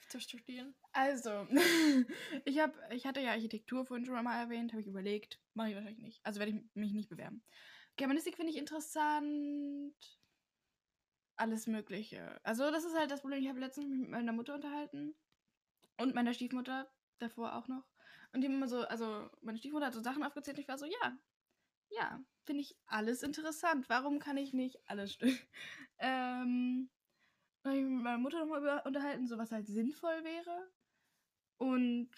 [0.09, 0.75] zu studieren?
[0.93, 1.47] Also,
[2.45, 5.41] ich, hab, ich hatte ja Architektur vorhin schon mal erwähnt, habe ich überlegt.
[5.55, 6.21] Mache ich wahrscheinlich nicht.
[6.25, 7.43] Also werde ich mich nicht bewerben.
[7.97, 10.20] Germanistik finde ich interessant.
[11.41, 12.39] Alles Mögliche.
[12.45, 13.43] Also, das ist halt das Problem.
[13.43, 15.15] Ich habe letztens mich mit meiner Mutter unterhalten.
[15.97, 17.87] Und meiner Stiefmutter davor auch noch.
[18.35, 20.77] Und die haben immer so, also meine Stiefmutter hat so Sachen aufgezählt und ich war
[20.77, 21.19] so, ja,
[21.89, 23.89] ja, finde ich alles interessant.
[23.89, 25.39] Warum kann ich nicht alles studieren?
[25.99, 26.91] ähm,
[27.63, 30.71] dann habe ich mich mit meiner Mutter nochmal unterhalten, so was halt sinnvoll wäre.
[31.57, 32.11] Und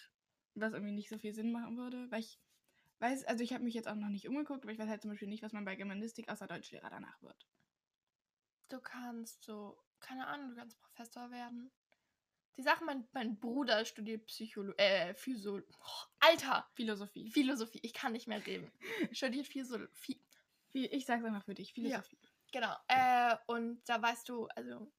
[0.55, 2.11] was irgendwie nicht so viel Sinn machen würde.
[2.11, 2.41] Weil ich
[2.99, 5.13] weiß, also ich habe mich jetzt auch noch nicht umgeguckt, aber ich weiß halt zum
[5.13, 7.47] Beispiel nicht, was man bei Germanistik außer Deutschlehrer danach wird.
[8.69, 11.71] Du kannst so, keine Ahnung, du kannst Professor werden.
[12.57, 15.57] Die Sache, mein, mein Bruder studiert Psychologie, äh, Physio...
[15.59, 16.69] Oh, Alter!
[16.75, 17.31] Philosophie.
[17.31, 18.71] Philosophie, ich kann nicht mehr reden.
[19.13, 20.21] studiert Philosophie.
[20.73, 22.19] Phi- Ich sag's einfach für dich, Philosophie.
[22.53, 22.75] Genau.
[22.89, 24.93] Äh, und da weißt du, also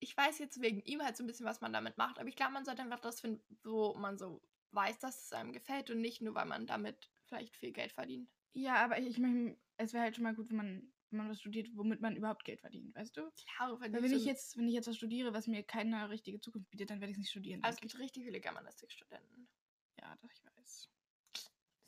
[0.00, 2.36] ich weiß jetzt wegen ihm halt so ein bisschen, was man damit macht, aber ich
[2.36, 4.40] glaube, man sollte einfach das finden, wo man so
[4.72, 8.28] weiß, dass es einem gefällt und nicht nur, weil man damit vielleicht viel Geld verdient.
[8.52, 11.40] Ja, aber ich meine, es wäre halt schon mal gut, wenn man, wenn man was
[11.40, 13.30] studiert, womit man überhaupt Geld verdient, weißt du?
[13.56, 16.70] Klar, Weil wenn ich jetzt, wenn ich jetzt was studiere, was mir keine richtige Zukunft
[16.70, 17.62] bietet, dann werde ich es nicht studieren.
[17.62, 19.48] Also es gibt richtig viele Germanistikstudenten.
[20.00, 20.88] Ja, das ich weiß.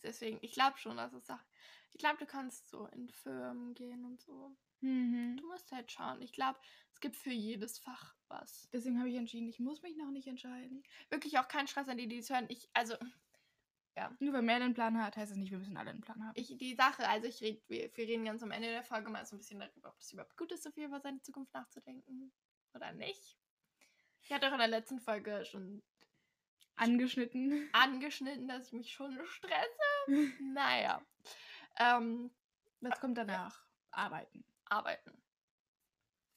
[0.02, 1.46] Deswegen, ich glaube schon, dass es Sachen.
[1.92, 4.56] Ich glaube, du kannst so in Firmen gehen und so.
[4.80, 5.36] Mhm.
[5.36, 6.22] Du musst halt schauen.
[6.22, 6.58] Ich glaube,
[6.92, 8.68] es gibt für jedes Fach was.
[8.72, 10.82] Deswegen habe ich entschieden, ich muss mich noch nicht entscheiden.
[11.10, 12.46] Wirklich auch kein Stress an die, die es hören.
[12.48, 12.94] Ich, also,
[14.18, 16.32] Nur weil mehr den Plan hat, heißt es nicht, wir müssen alle einen Plan haben.
[16.34, 19.24] ich, die Sache, also ich red, wir, wir reden ganz am Ende der Folge mal
[19.26, 22.32] so ein bisschen darüber, ob es überhaupt gut ist, so viel über seine Zukunft nachzudenken
[22.74, 23.36] oder nicht.
[24.22, 25.82] Ich hatte auch in der letzten Folge schon
[26.76, 27.68] Angeschnitten.
[27.72, 30.06] angeschnitten, dass ich mich schon stresse.
[30.54, 31.02] Naja.
[31.78, 32.30] Ähm,
[32.80, 33.62] Was kommt danach?
[33.90, 34.44] Arbeiten.
[34.64, 35.12] arbeiten.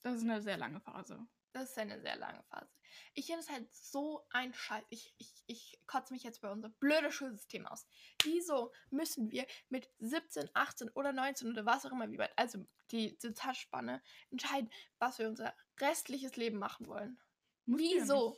[0.02, 1.26] Das ist eine sehr lange Phase.
[1.54, 2.70] Das ist eine sehr lange Phase.
[3.14, 4.84] Ich finde es halt so ein Scheiß.
[4.90, 7.86] Ich, ich, ich kotze mich jetzt bei unserem blöden Schulsystem aus.
[8.24, 12.66] Wieso müssen wir mit 17, 18 oder 19 oder was auch immer, wie weit, also
[12.92, 17.20] die, die Zeitspanne, entscheiden, was wir unser restliches Leben machen wollen?
[17.66, 18.38] Musst du ja Wieso?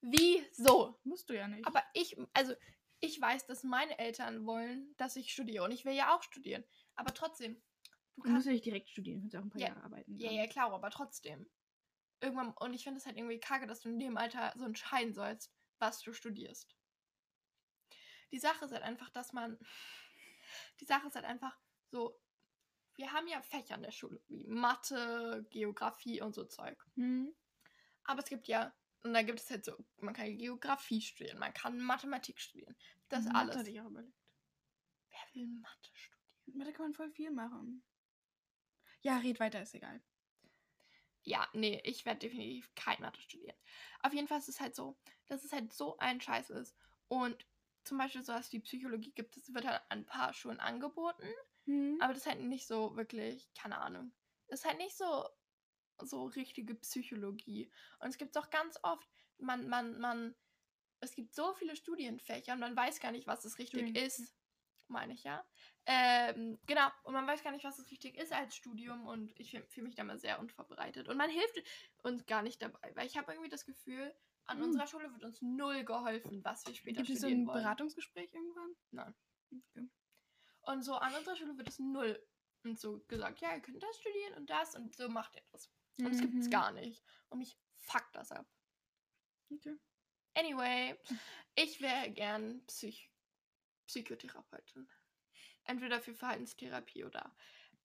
[0.00, 0.98] Wieso?
[1.04, 1.66] Musst du ja nicht.
[1.66, 2.54] Aber ich, also
[3.00, 6.64] ich weiß, dass meine Eltern wollen, dass ich studiere und ich will ja auch studieren.
[6.96, 7.54] Aber trotzdem,
[8.16, 8.46] du du musst kannst.
[8.46, 10.16] ja nicht direkt studieren, du kannst ja auch ein paar Ja, Jahre arbeiten.
[10.16, 10.36] Ja, dann.
[10.36, 11.48] ja, klar, aber trotzdem.
[12.22, 15.12] Irgendwann, und ich finde es halt irgendwie kacke, dass du in dem Alter so entscheiden
[15.12, 16.76] sollst, was du studierst.
[18.30, 19.58] Die Sache ist halt einfach, dass man.
[20.80, 21.58] Die Sache ist halt einfach
[21.90, 22.18] so.
[22.94, 26.84] Wir haben ja Fächer in der Schule, wie Mathe, Geografie und so Zeug.
[26.94, 27.34] Mhm.
[28.04, 31.54] Aber es gibt ja, und da gibt es halt so, man kann Geografie studieren, man
[31.54, 32.76] kann Mathematik studieren.
[33.08, 33.56] Das Mathe alles.
[33.56, 34.18] hatte ich auch überlegt.
[35.08, 36.58] Wer will Mathe studieren?
[36.58, 37.82] Mathe kann man voll viel machen.
[39.00, 40.02] Ja, red weiter, ist egal.
[41.24, 43.56] Ja, nee, ich werde definitiv kein Mathe studieren.
[44.00, 46.76] Auf jeden Fall ist es halt so, dass es halt so ein Scheiß ist.
[47.08, 47.46] Und
[47.84, 51.28] zum Beispiel sowas wie Psychologie gibt es, wird halt an ein paar Schulen angeboten,
[51.64, 51.98] Mhm.
[52.00, 54.12] aber das ist halt nicht so wirklich, keine Ahnung.
[54.48, 55.28] Das ist halt nicht so,
[56.00, 57.72] so richtige Psychologie.
[58.00, 59.08] Und es gibt auch ganz oft,
[59.38, 60.34] man, man, man,
[61.00, 64.34] es gibt so viele Studienfächer und man weiß gar nicht, was es richtig Studien- ist.
[64.88, 65.44] Meine ich, ja.
[65.86, 69.50] Ähm, genau, und man weiß gar nicht, was es richtig ist als Studium und ich
[69.50, 71.08] fühle fühl mich da mal sehr unvorbereitet.
[71.08, 71.62] Und man hilft
[72.02, 74.14] uns gar nicht dabei, weil ich habe irgendwie das Gefühl,
[74.44, 74.64] an Hm.
[74.64, 77.52] unserer Schule wird uns null geholfen, was wir später Gibt es so studieren ein.
[77.62, 78.76] Beratungsgespräch irgendwann?
[78.90, 79.14] Nein.
[79.50, 79.88] Okay.
[80.62, 82.24] Und so an unserer Schule wird es null
[82.64, 85.68] und so gesagt, ja, ihr könnt das studieren und das und so macht ihr das.
[85.98, 86.50] Und es gibt es Mhm.
[86.50, 87.04] gar nicht.
[87.28, 88.46] Und mich fuckt das ab.
[89.50, 89.76] Okay.
[90.34, 90.96] Anyway,
[91.56, 93.10] ich wäre gern Psych
[93.86, 94.88] Psychotherapeutin.
[95.64, 97.34] Entweder für Verhaltenstherapie oder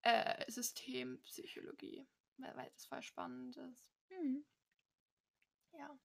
[0.02, 2.06] äh, Systempsychologie.
[2.38, 3.88] Weil, das voll spannend ist.
[4.10, 4.44] Mhm.
[5.72, 5.98] Ja.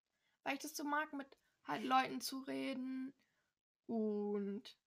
[0.43, 1.27] Weil ich das so mag, mit
[1.65, 3.13] halt Leuten zu reden
[3.88, 4.77] und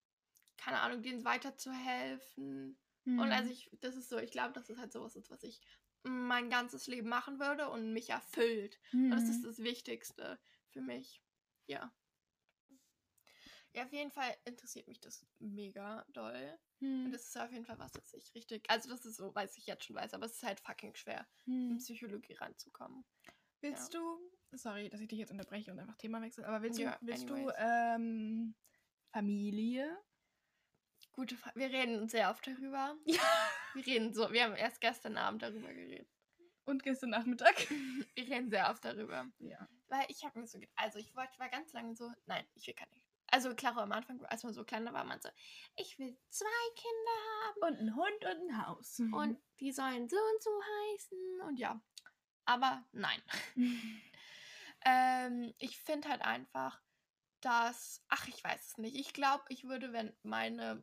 [0.57, 2.79] keine Ahnung, denen weiterzuhelfen.
[3.05, 3.33] Und Mhm.
[3.33, 5.61] also ich, das ist so, ich glaube, das ist halt sowas, ist, was ich
[6.03, 8.81] mein ganzes Leben machen würde und mich erfüllt.
[8.93, 9.47] Und das ist Mhm.
[9.47, 10.39] das Wichtigste
[10.69, 11.23] für mich.
[11.67, 11.93] Ja.
[13.77, 16.59] Ja, auf jeden Fall interessiert mich das mega doll.
[16.81, 17.13] Und Mhm.
[17.13, 18.65] das ist auf jeden Fall was, das ich richtig.
[18.71, 21.27] Also, das ist so, weiß ich jetzt schon weiß, aber es ist halt fucking schwer,
[21.47, 21.79] in Mhm.
[21.79, 23.05] Psychologie ranzukommen.
[23.61, 24.19] Willst du,
[24.53, 27.29] sorry, dass ich dich jetzt unterbreche und einfach Thema wechsle, aber willst Ja, du, willst
[27.29, 28.55] du ähm,
[29.13, 29.97] Familie?
[31.13, 31.59] Gute Frage.
[31.59, 32.97] Wir reden sehr oft darüber.
[33.05, 33.21] Ja.
[33.75, 36.09] Wir reden so, wir haben erst gestern Abend darüber geredet.
[36.65, 37.55] Und gestern Nachmittag?
[38.15, 39.27] Wir reden sehr oft darüber.
[39.39, 39.69] Ja.
[39.89, 42.75] Weil ich habe mir so, also ich wollte, war ganz lange so, nein, ich will
[42.75, 42.91] keine.
[43.29, 45.29] Also klar, am Anfang, als man so kleiner war, man so,
[45.77, 48.99] ich will zwei Kinder haben Und ein Hund und ein Haus.
[49.13, 51.81] und die sollen so und so heißen und ja.
[52.45, 53.23] Aber nein.
[54.89, 56.81] Ähm, ich finde halt einfach,
[57.41, 58.95] dass, ach, ich weiß es nicht.
[58.97, 60.81] Ich glaube, ich würde, wenn meine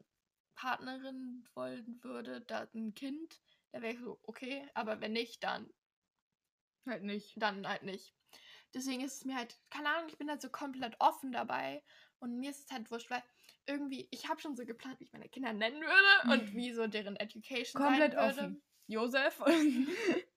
[0.55, 5.73] Partnerin wollen würde, da ein Kind, dann wäre ich so, okay, aber wenn nicht, dann,
[6.85, 7.33] halt nicht.
[7.37, 8.13] dann halt nicht.
[8.73, 11.83] Deswegen ist es mir halt, keine Ahnung, ich bin halt so komplett offen dabei
[12.23, 13.21] und mir ist es halt wurscht, weil
[13.65, 16.87] irgendwie, ich habe schon so geplant, wie ich meine Kinder nennen würde und wie so
[16.87, 18.41] deren Education Komplett sein würde.
[18.41, 18.63] offen.
[18.87, 19.41] Josef.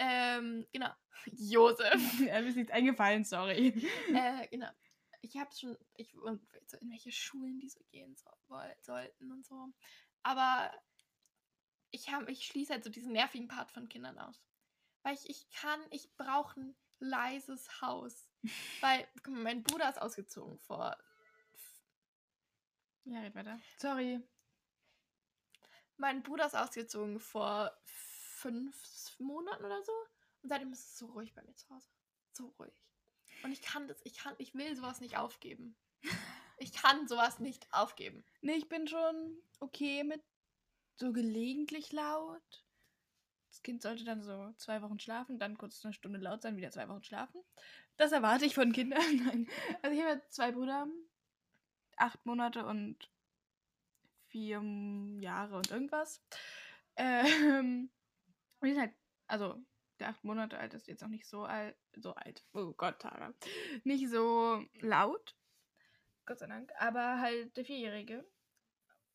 [0.00, 0.90] Ähm, genau.
[1.26, 2.20] Josef.
[2.20, 3.74] ja, mir ist nichts eingefallen, sorry.
[4.14, 4.70] äh, genau.
[5.20, 8.30] Ich habe schon, ich und so in welche Schulen die so gehen so,
[8.80, 9.72] sollten und so.
[10.22, 10.72] Aber
[11.90, 14.40] ich habe, ich schließe halt so diesen nervigen Part von Kindern aus.
[15.02, 18.27] Weil ich, ich kann, ich brauche ein leises Haus.
[18.80, 20.96] Weil, guck mal, mein Bruder ist ausgezogen vor.
[23.04, 23.58] Ja, red weiter.
[23.78, 24.20] Sorry.
[25.96, 29.92] Mein Bruder ist ausgezogen vor fünf Monaten oder so.
[30.42, 31.88] Und seitdem ist es so ruhig bei mir zu Hause.
[32.32, 32.84] So ruhig.
[33.42, 35.76] Und ich kann das, ich kann, ich will sowas nicht aufgeben.
[36.60, 38.24] Ich kann sowas nicht aufgeben.
[38.40, 40.22] Nee, ich bin schon okay mit
[40.96, 42.64] so gelegentlich laut.
[43.48, 46.70] Das Kind sollte dann so zwei Wochen schlafen, dann kurz eine Stunde laut sein, wieder
[46.70, 47.40] zwei Wochen schlafen.
[47.98, 49.00] Das erwarte ich von Kindern.
[49.26, 49.48] Nein.
[49.82, 50.86] Also ich habe ja zwei Brüder,
[51.96, 52.96] acht Monate und
[54.28, 54.62] vier
[55.20, 56.22] Jahre und irgendwas.
[56.96, 57.90] Ähm,
[58.60, 58.94] und die sind halt,
[59.26, 59.62] also
[59.98, 63.34] der acht Monate alt ist jetzt noch nicht so alt, so alt, oh Gott, Tara,
[63.82, 65.36] nicht so laut,
[66.24, 68.24] Gott sei Dank, aber halt der Vierjährige.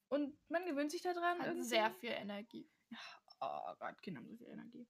[0.09, 1.67] Und man gewöhnt sich daran Hat irgendwie.
[1.67, 2.69] sehr viel Energie.
[3.39, 4.87] Oh Gott, Kinder haben so viel Energie.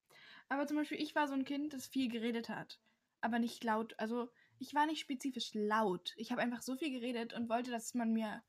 [0.49, 2.79] Aber zum Beispiel, ich war so ein Kind, das viel geredet hat.
[3.23, 3.97] Aber nicht laut.
[3.97, 6.13] Also, ich war nicht spezifisch laut.
[6.17, 8.43] Ich habe einfach so viel geredet und wollte, dass man mir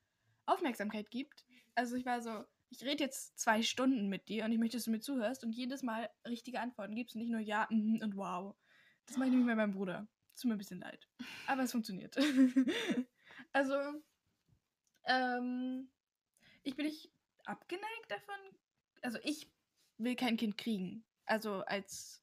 [0.47, 1.45] Aufmerksamkeit gibt.
[1.75, 4.85] Also, ich war so, ich rede jetzt zwei Stunden mit dir und ich möchte, dass
[4.85, 8.17] du mir zuhörst und jedes Mal richtige Antworten gibst und nicht nur ja mhm und
[8.17, 8.57] wow.
[9.07, 10.09] Das mache ich nämlich bei meinem Bruder.
[10.35, 11.09] Tut mir ein bisschen leid.
[11.47, 12.17] Aber es funktioniert.
[13.53, 13.77] also,
[15.05, 15.89] ähm,
[16.65, 17.13] ich bin nicht
[17.45, 18.35] abgeneigt davon.
[19.03, 19.53] Also, ich
[19.99, 21.05] will kein Kind kriegen.
[21.27, 22.23] Also als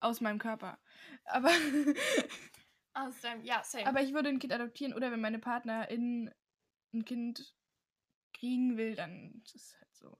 [0.00, 0.78] aus meinem Körper.
[1.24, 1.48] Aber,
[3.22, 3.86] deinem, ja, same.
[3.86, 6.32] aber ich würde ein Kind adoptieren oder wenn meine Partnerin
[6.92, 7.54] ein Kind
[8.32, 10.18] kriegen will, dann ist es halt so.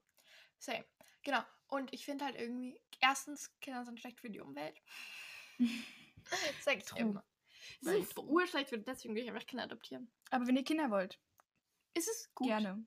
[0.59, 0.85] Same.
[1.23, 1.43] Genau.
[1.67, 4.81] Und ich finde halt irgendwie, erstens, Kinder sind schlecht für die Umwelt.
[6.61, 7.23] Sag ich immer.
[7.81, 10.11] Sie sind urschlecht für, deswegen will ich einfach Kinder adoptieren.
[10.31, 11.19] Aber wenn ihr Kinder wollt,
[11.93, 12.47] Ist es gut?
[12.47, 12.85] gerne.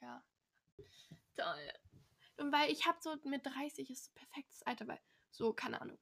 [0.00, 0.24] Ja.
[1.36, 1.72] Toll.
[2.38, 5.98] Und weil ich habe so mit 30 ist so perfektes Alter, weil so, keine Ahnung.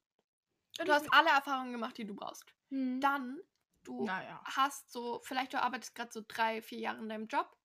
[0.79, 2.45] Du hast alle Erfahrungen gemacht, die du brauchst.
[2.71, 3.01] Hm.
[3.01, 3.41] Dann,
[3.85, 4.43] du Naja.
[4.45, 7.57] hast so, vielleicht du arbeitest gerade so drei, vier Jahre in deinem Job.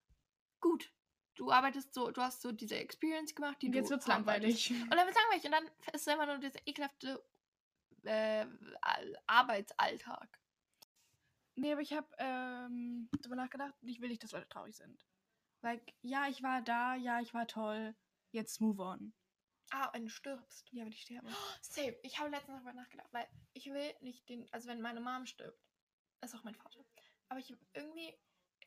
[0.59, 0.93] Gut.
[1.35, 4.69] Du arbeitest so, du hast so diese Experience gemacht, die Und du jetzt wird's langweilig.
[4.71, 5.45] Und dann wird's langweilig.
[5.45, 7.23] Und dann ist es immer nur dieser ekelhafte
[8.03, 8.45] äh,
[8.81, 10.39] Al- Arbeitsalltag.
[11.55, 15.05] Nee, aber ich habe ähm, darüber nachgedacht ich will nicht, dass Leute traurig sind.
[15.61, 17.95] Like, ja, ich war da, ja, ich war toll.
[18.31, 19.13] Jetzt move on.
[19.71, 20.67] Ah, wenn du stirbst.
[20.71, 21.27] Ja, wenn ich sterbe.
[21.61, 21.97] Safe.
[22.03, 25.59] Ich habe letztens darüber nachgedacht, weil ich will nicht den, also wenn meine Mom stirbt,
[26.21, 26.83] ist auch mein Vater.
[27.29, 28.13] Aber ich irgendwie,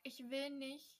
[0.03, 0.97] ich will nicht,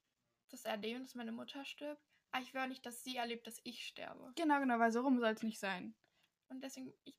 [0.51, 2.03] dass er erleben, dass meine Mutter stirbt.
[2.33, 4.33] Aber ich will auch nicht, dass sie erlebt, dass ich sterbe.
[4.37, 5.95] Genau, genau, weil so rum soll es nicht sein.
[6.49, 7.17] Und deswegen, ich,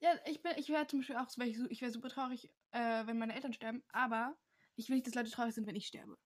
[0.00, 3.18] Ja, ich bin, ich wäre zum Beispiel auch, ich, ich wäre super traurig, äh, wenn
[3.18, 4.36] meine Eltern sterben, aber
[4.76, 6.16] ich will nicht, dass Leute traurig sind, wenn ich sterbe.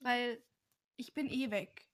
[0.00, 0.42] Weil
[0.96, 1.88] ich bin eh weg.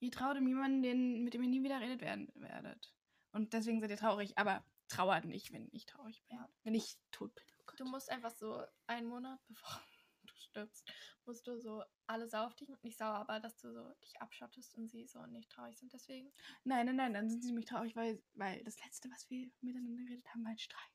[0.00, 2.94] Ihr traut um jemanden, den, mit dem ihr nie wieder redet werden werdet.
[3.32, 6.36] Und deswegen seid ihr traurig, aber trauert nicht, wenn ich traurig bin.
[6.36, 6.48] Ja.
[6.62, 7.44] Wenn ich tot bin.
[7.66, 9.82] Oh du musst einfach so einen Monat, bevor
[10.24, 10.90] du stirbst,
[11.26, 14.74] musst du so alle sauer auf dich, nicht sauer, aber dass du so dich abschottest
[14.76, 15.92] und sie so nicht traurig sind.
[15.92, 16.32] Deswegen,
[16.64, 20.02] Nein, nein, nein, dann sind sie nämlich traurig, weil, weil das Letzte, was wir miteinander
[20.04, 20.90] geredet haben, war ein Streit.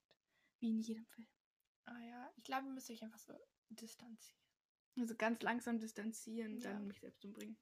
[0.59, 1.27] Wie in jedem Film.
[1.85, 3.33] ah ja, ich glaube, ihr müsst euch einfach so
[3.69, 4.39] distanzieren.
[4.97, 6.71] Also ganz langsam distanzieren, Ja.
[6.71, 7.57] dann mich selbst umbringen.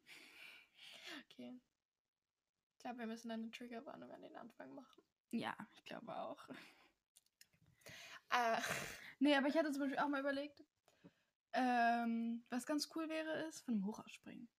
[1.25, 1.59] Okay.
[2.75, 5.01] Ich glaube, wir müssen eine Triggerwarnung an den Anfang machen.
[5.31, 6.47] Ja, ich glaube auch.
[8.29, 8.61] Äh,
[9.21, 10.63] Nee, aber ich hatte zum Beispiel auch mal überlegt,
[11.53, 14.49] ähm, was ganz cool wäre, ist von einem Hochhaus springen.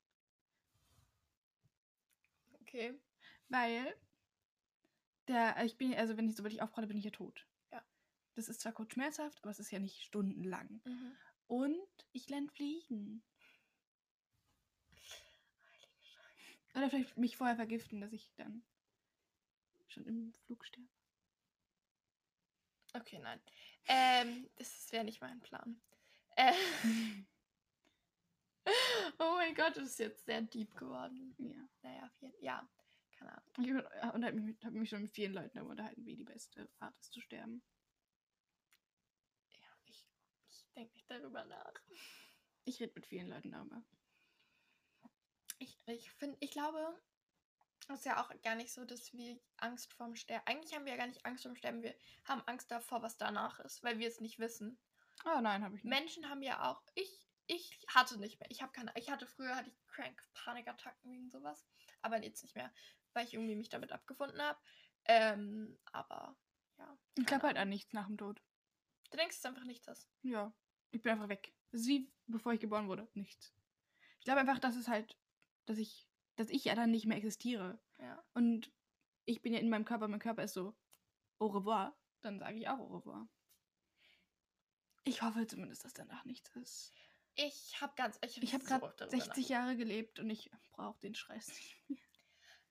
[2.61, 2.99] okay.
[3.49, 3.95] Weil
[5.27, 7.45] der, ich bin, also wenn ich, sobald ich aufpralle, bin ich ja tot.
[7.73, 7.83] Ja.
[8.35, 10.81] Das ist zwar kurz schmerzhaft, aber es ist ja nicht stundenlang.
[10.85, 11.17] Mhm.
[11.49, 13.25] Und ich lerne fliegen.
[16.75, 18.65] Oder vielleicht mich vorher vergiften, dass ich dann
[19.89, 20.89] schon im Flug sterbe.
[22.95, 23.41] Okay, nein.
[23.87, 25.81] Ähm, das wäre nicht mein Plan.
[26.37, 26.53] Äh,
[29.19, 31.35] oh mein Gott, das ist jetzt sehr deep geworden.
[31.39, 31.69] ja.
[31.83, 32.69] Naja, viel, ja,
[33.19, 33.45] keine Ahnung.
[33.59, 33.73] Ich
[34.25, 37.13] habe mich, hab mich schon mit vielen Leuten darüber unterhalten, wie die beste Art ist
[37.13, 37.63] zu sterben.
[39.51, 40.07] Ja, ich,
[40.51, 41.75] ich denke nicht darüber nach.
[42.65, 43.83] Ich rede mit vielen Leuten darüber.
[45.63, 47.01] Ich, ich finde, ich glaube,
[47.89, 50.45] es ist ja auch gar nicht so, dass wir Angst vorm Sterben.
[50.47, 51.83] Eigentlich haben wir ja gar nicht Angst vorm Sterben.
[51.83, 51.95] Wir
[52.25, 54.77] haben Angst davor, was danach ist, weil wir es nicht wissen.
[55.25, 55.91] Oh nein, habe ich nicht.
[55.91, 56.83] Menschen haben ja auch.
[56.95, 58.51] Ich, ich hatte nicht mehr.
[58.51, 58.93] Ich habe keine.
[58.97, 61.65] Ich hatte früher hatte ich crank Panikattacken wegen sowas,
[62.01, 62.73] aber jetzt nicht mehr,
[63.13, 64.59] weil ich irgendwie mich damit abgefunden habe.
[65.05, 66.37] Ähm, aber
[66.79, 66.99] ja.
[67.17, 68.43] ich glaube halt an nichts nach dem Tod.
[69.11, 70.09] Du denkst es einfach nicht, dass.
[70.23, 70.53] Ja.
[70.91, 71.55] Ich bin einfach weg.
[71.71, 73.09] Das ist wie bevor ich geboren wurde.
[73.15, 73.55] Nichts.
[74.19, 75.17] Ich glaube einfach, dass es halt,
[75.67, 77.81] dass ich, dass ich ja dann nicht mehr existiere.
[77.99, 78.25] Ja.
[78.35, 78.73] Und
[79.25, 80.75] ich bin ja in meinem Körper, mein Körper ist so
[81.39, 81.97] au revoir.
[82.21, 83.29] Dann sage ich auch au revoir.
[85.05, 86.93] Ich hoffe zumindest, dass danach nichts ist.
[87.35, 88.19] Ich habe ganz.
[88.23, 91.49] Ich, Ich habe so gerade oft darüber 60 Jahre gelebt und ich brauche den Scheiß
[91.49, 91.99] nicht mehr.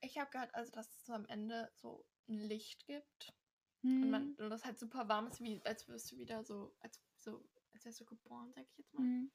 [0.00, 3.34] Ich habe gehört, also dass es so am Ende so ein Licht gibt.
[3.82, 4.10] Und, Mhm.
[4.10, 7.44] man, und das halt super warm ist, wie als wirst du wieder so, als so,
[7.72, 9.02] als wärst du geboren, sag ich jetzt mal.
[9.02, 9.32] Mhm.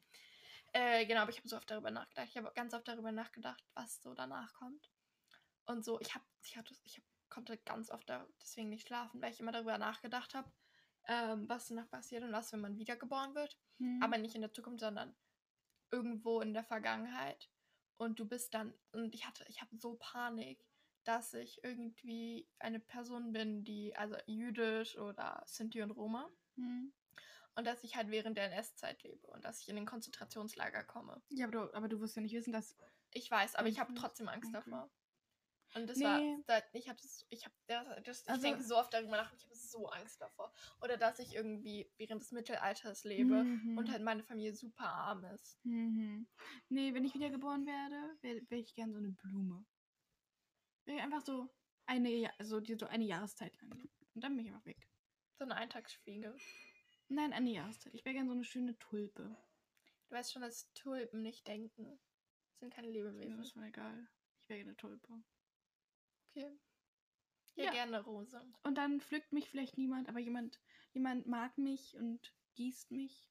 [0.78, 2.28] Äh, genau, aber ich habe so oft darüber nachgedacht.
[2.30, 4.92] Ich habe ganz oft darüber nachgedacht, was so danach kommt.
[5.66, 9.20] Und so, ich habe, ich hatte, ich hab, konnte ganz oft da deswegen nicht schlafen,
[9.20, 10.52] weil ich immer darüber nachgedacht habe,
[11.08, 13.58] ähm, was danach passiert und was, wenn man wiedergeboren wird.
[13.80, 14.04] Mhm.
[14.04, 15.16] Aber nicht in der Zukunft, sondern
[15.90, 17.50] irgendwo in der Vergangenheit.
[17.98, 20.64] Und du bist dann, und ich hatte, ich habe so Panik,
[21.06, 26.30] dass ich irgendwie eine Person bin, die, also jüdisch oder Sinti und Roma.
[26.56, 26.94] Mhm.
[27.58, 31.22] Und dass ich halt während der NS-Zeit lebe und dass ich in den Konzentrationslager komme.
[31.30, 32.78] Ja, aber du, aber du wirst ja nicht wissen, dass.
[33.12, 34.64] Ich weiß, aber ich habe trotzdem Angst Okay.
[34.64, 34.92] davor.
[35.74, 36.06] Und das Nee.
[36.06, 37.26] war, da, ich habe, das,
[38.04, 40.54] das, ich Also- denke so oft darüber nach, ich habe so Angst davor.
[40.82, 43.78] Oder dass ich irgendwie während des Mittelalters lebe Mhm.
[43.78, 45.60] und halt meine Familie super arm ist.
[45.66, 46.28] Mhm.
[46.70, 49.66] Nee, wenn ich wiedergeboren werde, wäre wär ich gern so eine Blume.
[50.86, 51.50] Wäre einfach so
[51.86, 53.72] eine, so, die so eine Jahreszeit lang.
[54.14, 54.88] Und dann bin ich einfach weg.
[55.38, 56.36] So eine Eintagsfliege.
[57.10, 57.94] Nein, eine Jahreszeit.
[57.94, 59.36] Ich wäre gern so eine schöne Tulpe.
[60.10, 62.00] Du weißt schon, dass Tulpen nicht denken.
[62.52, 63.40] Das sind keine Mir Lebewesen.
[63.40, 64.08] ist voll egal.
[64.42, 65.24] Ich wäre eine Tulpe.
[66.30, 66.58] Okay.
[67.56, 67.72] Ja, Ja.
[67.72, 68.42] gerne Rose.
[68.64, 70.62] Und dann pflückt mich vielleicht niemand, aber jemand,
[70.94, 73.30] jemand mag mich und gießt mich.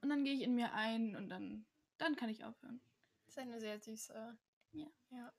[0.00, 1.66] Und dann gehe ich in mir ein und dann,
[1.98, 2.80] dann kann ich aufhören.
[3.26, 4.38] Das ist eine sehr süße.
[4.72, 4.86] Ja.
[5.10, 5.34] Ja.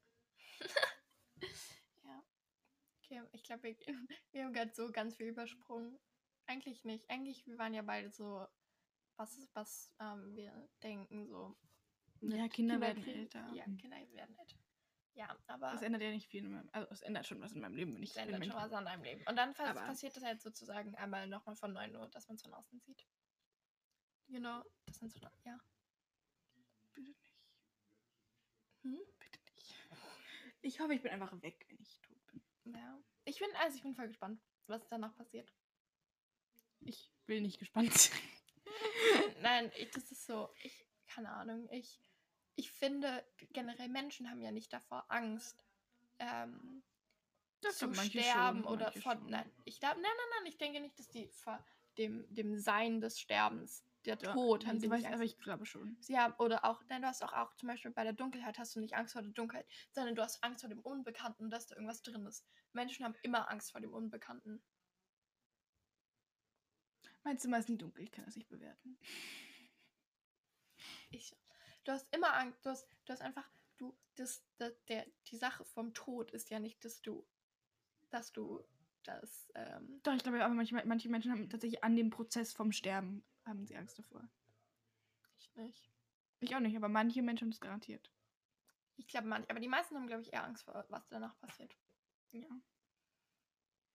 [2.03, 2.23] ja.
[3.03, 3.75] Okay, ich glaube, wir,
[4.31, 5.99] wir haben gerade so ganz viel übersprungen.
[6.47, 7.09] Eigentlich nicht.
[7.09, 8.45] Eigentlich, wir waren ja beide so,
[9.15, 11.55] was, was ähm, wir denken, so.
[12.21, 13.47] Ja, Kinder werden kriegen- älter.
[13.53, 13.77] Ja, Mhm.
[13.77, 14.57] Kinder werden älter.
[15.13, 17.59] Ja, aber Das ändert ja nicht viel in meinem, also es ändert schon was in
[17.59, 19.21] meinem Leben, wenn ich es ändert schon was an deinem Leben.
[19.27, 22.43] Und dann Aber- passiert das halt sozusagen einmal nochmal von 9 Uhr, dass man es
[22.43, 23.05] von außen sieht.
[24.27, 25.59] Genau, das sind so, ja.
[26.93, 27.33] Bitte nicht.
[28.83, 28.99] Hm?
[29.19, 29.75] Bitte nicht.
[30.61, 32.41] Ich hoffe, ich bin einfach weg, wenn ich tot bin.
[32.73, 33.01] Ja.
[33.25, 35.51] Ich bin, also ich bin voll gespannt, was danach passiert.
[36.81, 38.17] Ich will nicht gespannt sein.
[39.41, 41.99] Nein, ich, das ist so, ich, keine Ahnung, ich,
[42.55, 45.63] ich finde, generell Menschen haben ja nicht davor Angst,
[46.19, 46.83] ähm,
[47.61, 50.97] Das zu sterben schon, oder von, nein, ich glaube, nein, nein, nein, ich denke nicht,
[50.99, 51.63] dass die vor
[51.97, 55.15] dem, dem Sein des Sterbens, der Ja, Tod, haben sie du nicht Angst.
[55.15, 55.97] aber ich glaube schon.
[55.99, 58.75] Sie haben, oder auch, nein, du hast auch, auch zum Beispiel bei der Dunkelheit hast
[58.75, 61.75] du nicht Angst vor der Dunkelheit, sondern du hast Angst vor dem Unbekannten, dass da
[61.75, 62.45] irgendwas drin ist.
[62.73, 64.63] Menschen haben immer Angst vor dem Unbekannten.
[67.23, 68.97] Mein Zimmer ist nie dunkel, ich kann das nicht bewerten.
[71.11, 71.35] Ich,
[71.83, 75.63] du hast immer Angst, du hast, du hast einfach, du, das, das, der, die Sache
[75.65, 77.27] vom Tod ist ja nicht, dass du,
[78.09, 78.63] dass du
[79.03, 82.71] das, ähm, Doch, ich glaube aber manche, manche Menschen haben tatsächlich an dem Prozess vom
[82.71, 84.27] Sterben haben sie Angst davor.
[85.39, 85.91] ich nicht.
[86.39, 88.11] Ich auch nicht, aber manche Menschen haben das garantiert.
[88.97, 91.75] Ich glaube manch, aber die meisten haben, glaube ich, eher Angst vor, was danach passiert.
[92.31, 92.47] Ja.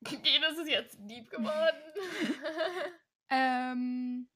[0.07, 1.83] Okay, das ist jetzt deep geworden.
[3.29, 4.29] Ähm,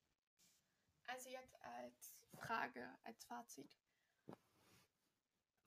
[1.06, 3.78] also jetzt als Frage, als Fazit.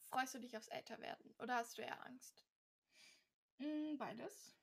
[0.02, 2.46] Freust du dich aufs Älterwerden oder hast du eher Angst?
[3.60, 4.56] mh, beides.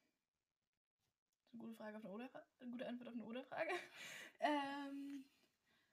[1.53, 3.71] Das ist eine gute Frage auf eine Oder eine gute Antwort auf eine Oder-Frage.
[4.41, 5.25] ähm,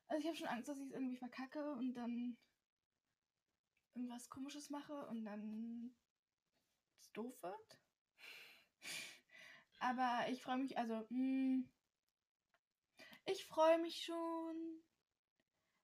[0.07, 2.37] also ich habe schon Angst, dass ich es irgendwie verkacke und dann
[3.95, 5.95] irgendwas komisches mache und dann
[6.99, 7.79] es doof wird.
[9.79, 11.63] Aber ich freue mich, also, mh,
[13.27, 14.83] ich freue mich schon.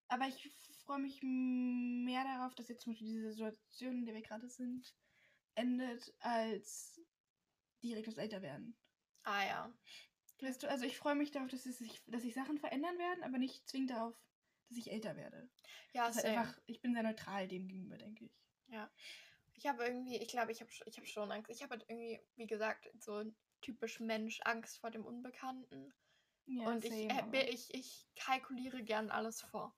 [0.08, 0.50] Aber ich
[0.84, 4.94] freue mich mehr darauf, dass jetzt zum Beispiel diese Situation, in der wir gerade sind,
[5.54, 7.00] endet, als
[7.82, 8.76] direkt das Älterwerden.
[9.24, 9.72] Ah ja.
[10.40, 13.22] Weißt du, also ich freue mich darauf, dass, es sich, dass sich Sachen verändern werden,
[13.22, 14.14] aber nicht zwingend darauf,
[14.68, 15.48] dass ich älter werde.
[15.94, 16.38] Ja, Das ist same.
[16.40, 18.32] einfach, ich bin sehr neutral dem gegenüber, denke ich.
[19.54, 21.50] Ich habe irgendwie, ich glaube, ich habe ich hab schon Angst.
[21.50, 23.22] Ich habe halt irgendwie, wie gesagt, so
[23.60, 25.92] typisch Mensch Angst vor dem Unbekannten.
[26.46, 29.74] Ja, und ich, äh, ich, ich kalkuliere gern alles vor.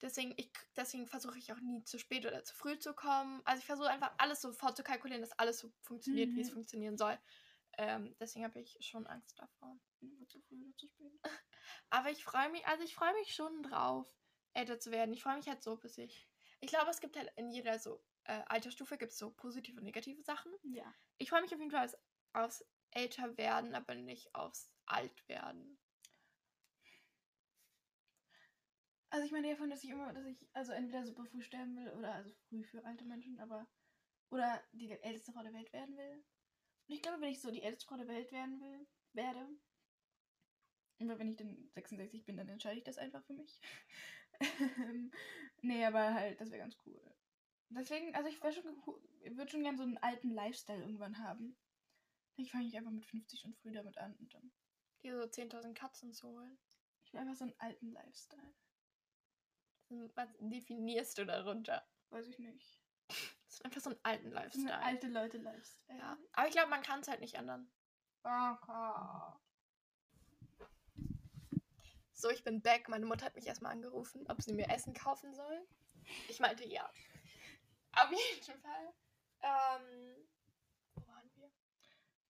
[0.00, 3.42] Deswegen, ich, deswegen versuche ich auch nie zu spät oder zu früh zu kommen.
[3.44, 6.54] Also ich versuche einfach alles so vorzukalkulieren, dass alles so funktioniert, wie es Mhm.
[6.54, 7.18] funktionieren soll.
[7.76, 9.78] Ähm, deswegen habe ich schon Angst davor.
[10.28, 11.12] Zu früh oder zu spät.
[11.90, 14.06] Aber ich freue mich, also ich freue mich schon drauf,
[14.54, 15.12] älter zu werden.
[15.12, 16.26] Ich freue mich halt so, bis ich.
[16.60, 19.84] Ich glaube, es gibt halt in jeder so äh, Altersstufe gibt es so positive und
[19.84, 20.52] negative Sachen.
[20.62, 20.94] Ja.
[21.18, 21.96] Ich freue mich auf jeden Fall aufs,
[22.32, 25.78] aufs älter werden, aber nicht aufs alt werden.
[29.10, 31.90] Also ich meine davon, dass ich immer, dass ich also entweder super früh sterben will
[31.90, 33.66] oder also früh für alte Menschen, aber
[34.30, 36.24] oder die älteste Frau der Welt werden will.
[36.86, 39.48] Und ich glaube, wenn ich so die älteste Frau der Welt werden will, werde,
[41.00, 43.60] und wenn ich dann 66 bin, dann entscheide ich das einfach für mich.
[45.62, 46.98] Nee, aber halt, das wäre ganz cool.
[47.68, 48.64] Deswegen, also ich wäre schon,
[49.36, 51.54] würde schon gern so einen alten Lifestyle irgendwann haben.
[52.36, 54.50] Ich fange ich einfach mit 50 und früh damit an und dann.
[55.02, 56.58] Dir so 10.000 Katzen zu holen.
[57.04, 58.54] Ich will einfach so einen alten Lifestyle.
[60.14, 61.84] Was definierst du darunter?
[62.10, 62.80] Weiß ich nicht.
[63.08, 64.82] Das ist einfach so einen alten So eine Lifestyle.
[64.82, 65.98] alte Leute-Lifestyle.
[65.98, 66.18] ja.
[66.32, 67.70] Aber ich glaube, man kann es halt nicht ändern.
[68.22, 69.36] Okay.
[72.12, 72.88] So, ich bin back.
[72.88, 75.66] Meine Mutter hat mich erstmal angerufen, ob sie mir Essen kaufen soll.
[76.28, 76.88] Ich meinte ja.
[77.92, 78.92] Auf jeden Fall.
[79.40, 80.28] Ähm,
[80.94, 81.50] wo waren wir?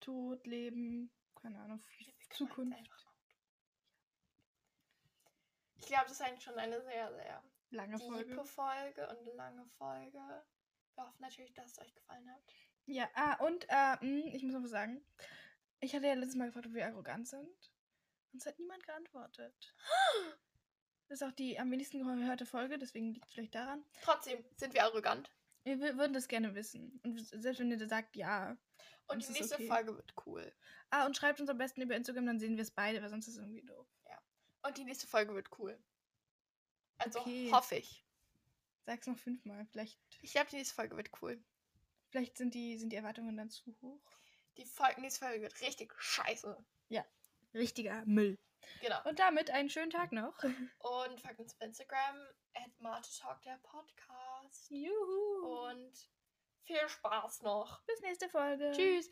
[0.00, 3.06] Tod, Leben, keine Ahnung, können Zukunft.
[5.76, 8.44] Ich glaube, das ist eigentlich schon eine sehr, sehr Lange Folge.
[8.44, 10.18] Folge und lange Folge.
[10.94, 12.42] Wir hoffen natürlich, dass es euch gefallen hat.
[12.86, 15.04] Ja, ah, und äh, mh, ich muss noch was sagen.
[15.80, 17.48] Ich hatte ja letztes Mal gefragt, ob wir arrogant sind.
[18.32, 19.74] Und es hat niemand geantwortet.
[21.08, 23.84] Das ist auch die am wenigsten gehörte Folge, deswegen liegt es vielleicht daran.
[24.04, 25.28] Trotzdem sind wir arrogant.
[25.64, 27.00] Wir wü- würden das gerne wissen.
[27.02, 28.56] Und selbst wenn ihr sagt, ja.
[29.06, 29.66] Und Das die nächste okay.
[29.66, 30.52] Folge wird cool.
[30.90, 33.28] Ah, und schreibt uns am besten über Instagram, dann sehen wir es beide, weil sonst
[33.28, 33.86] ist es irgendwie doof.
[34.62, 35.78] Und die nächste Folge wird cool.
[36.98, 37.50] Also Okay.
[37.50, 38.04] hoffe ich.
[38.84, 39.66] Sag's noch fünfmal.
[39.70, 41.42] Vielleicht, Ich glaube, die nächste Folge wird cool.
[42.10, 44.02] vielleicht sind, die, sind die Erwartungen dann zu hoch.
[44.56, 46.62] Die Folge, nächste Folge wird richtig scheiße.
[47.54, 48.38] Richtiger Müll.
[48.80, 49.02] Genau.
[49.08, 50.36] Und damit einen schönen Tag noch.
[50.78, 52.16] Und folgt uns auf Instagram,
[52.54, 52.70] at
[53.18, 54.70] Talk der Podcast.
[54.70, 55.66] Juhu.
[55.68, 55.92] Und
[56.64, 57.80] viel Spaß noch.
[57.86, 58.72] bis nächste Folge.
[58.74, 59.08] Tschüss.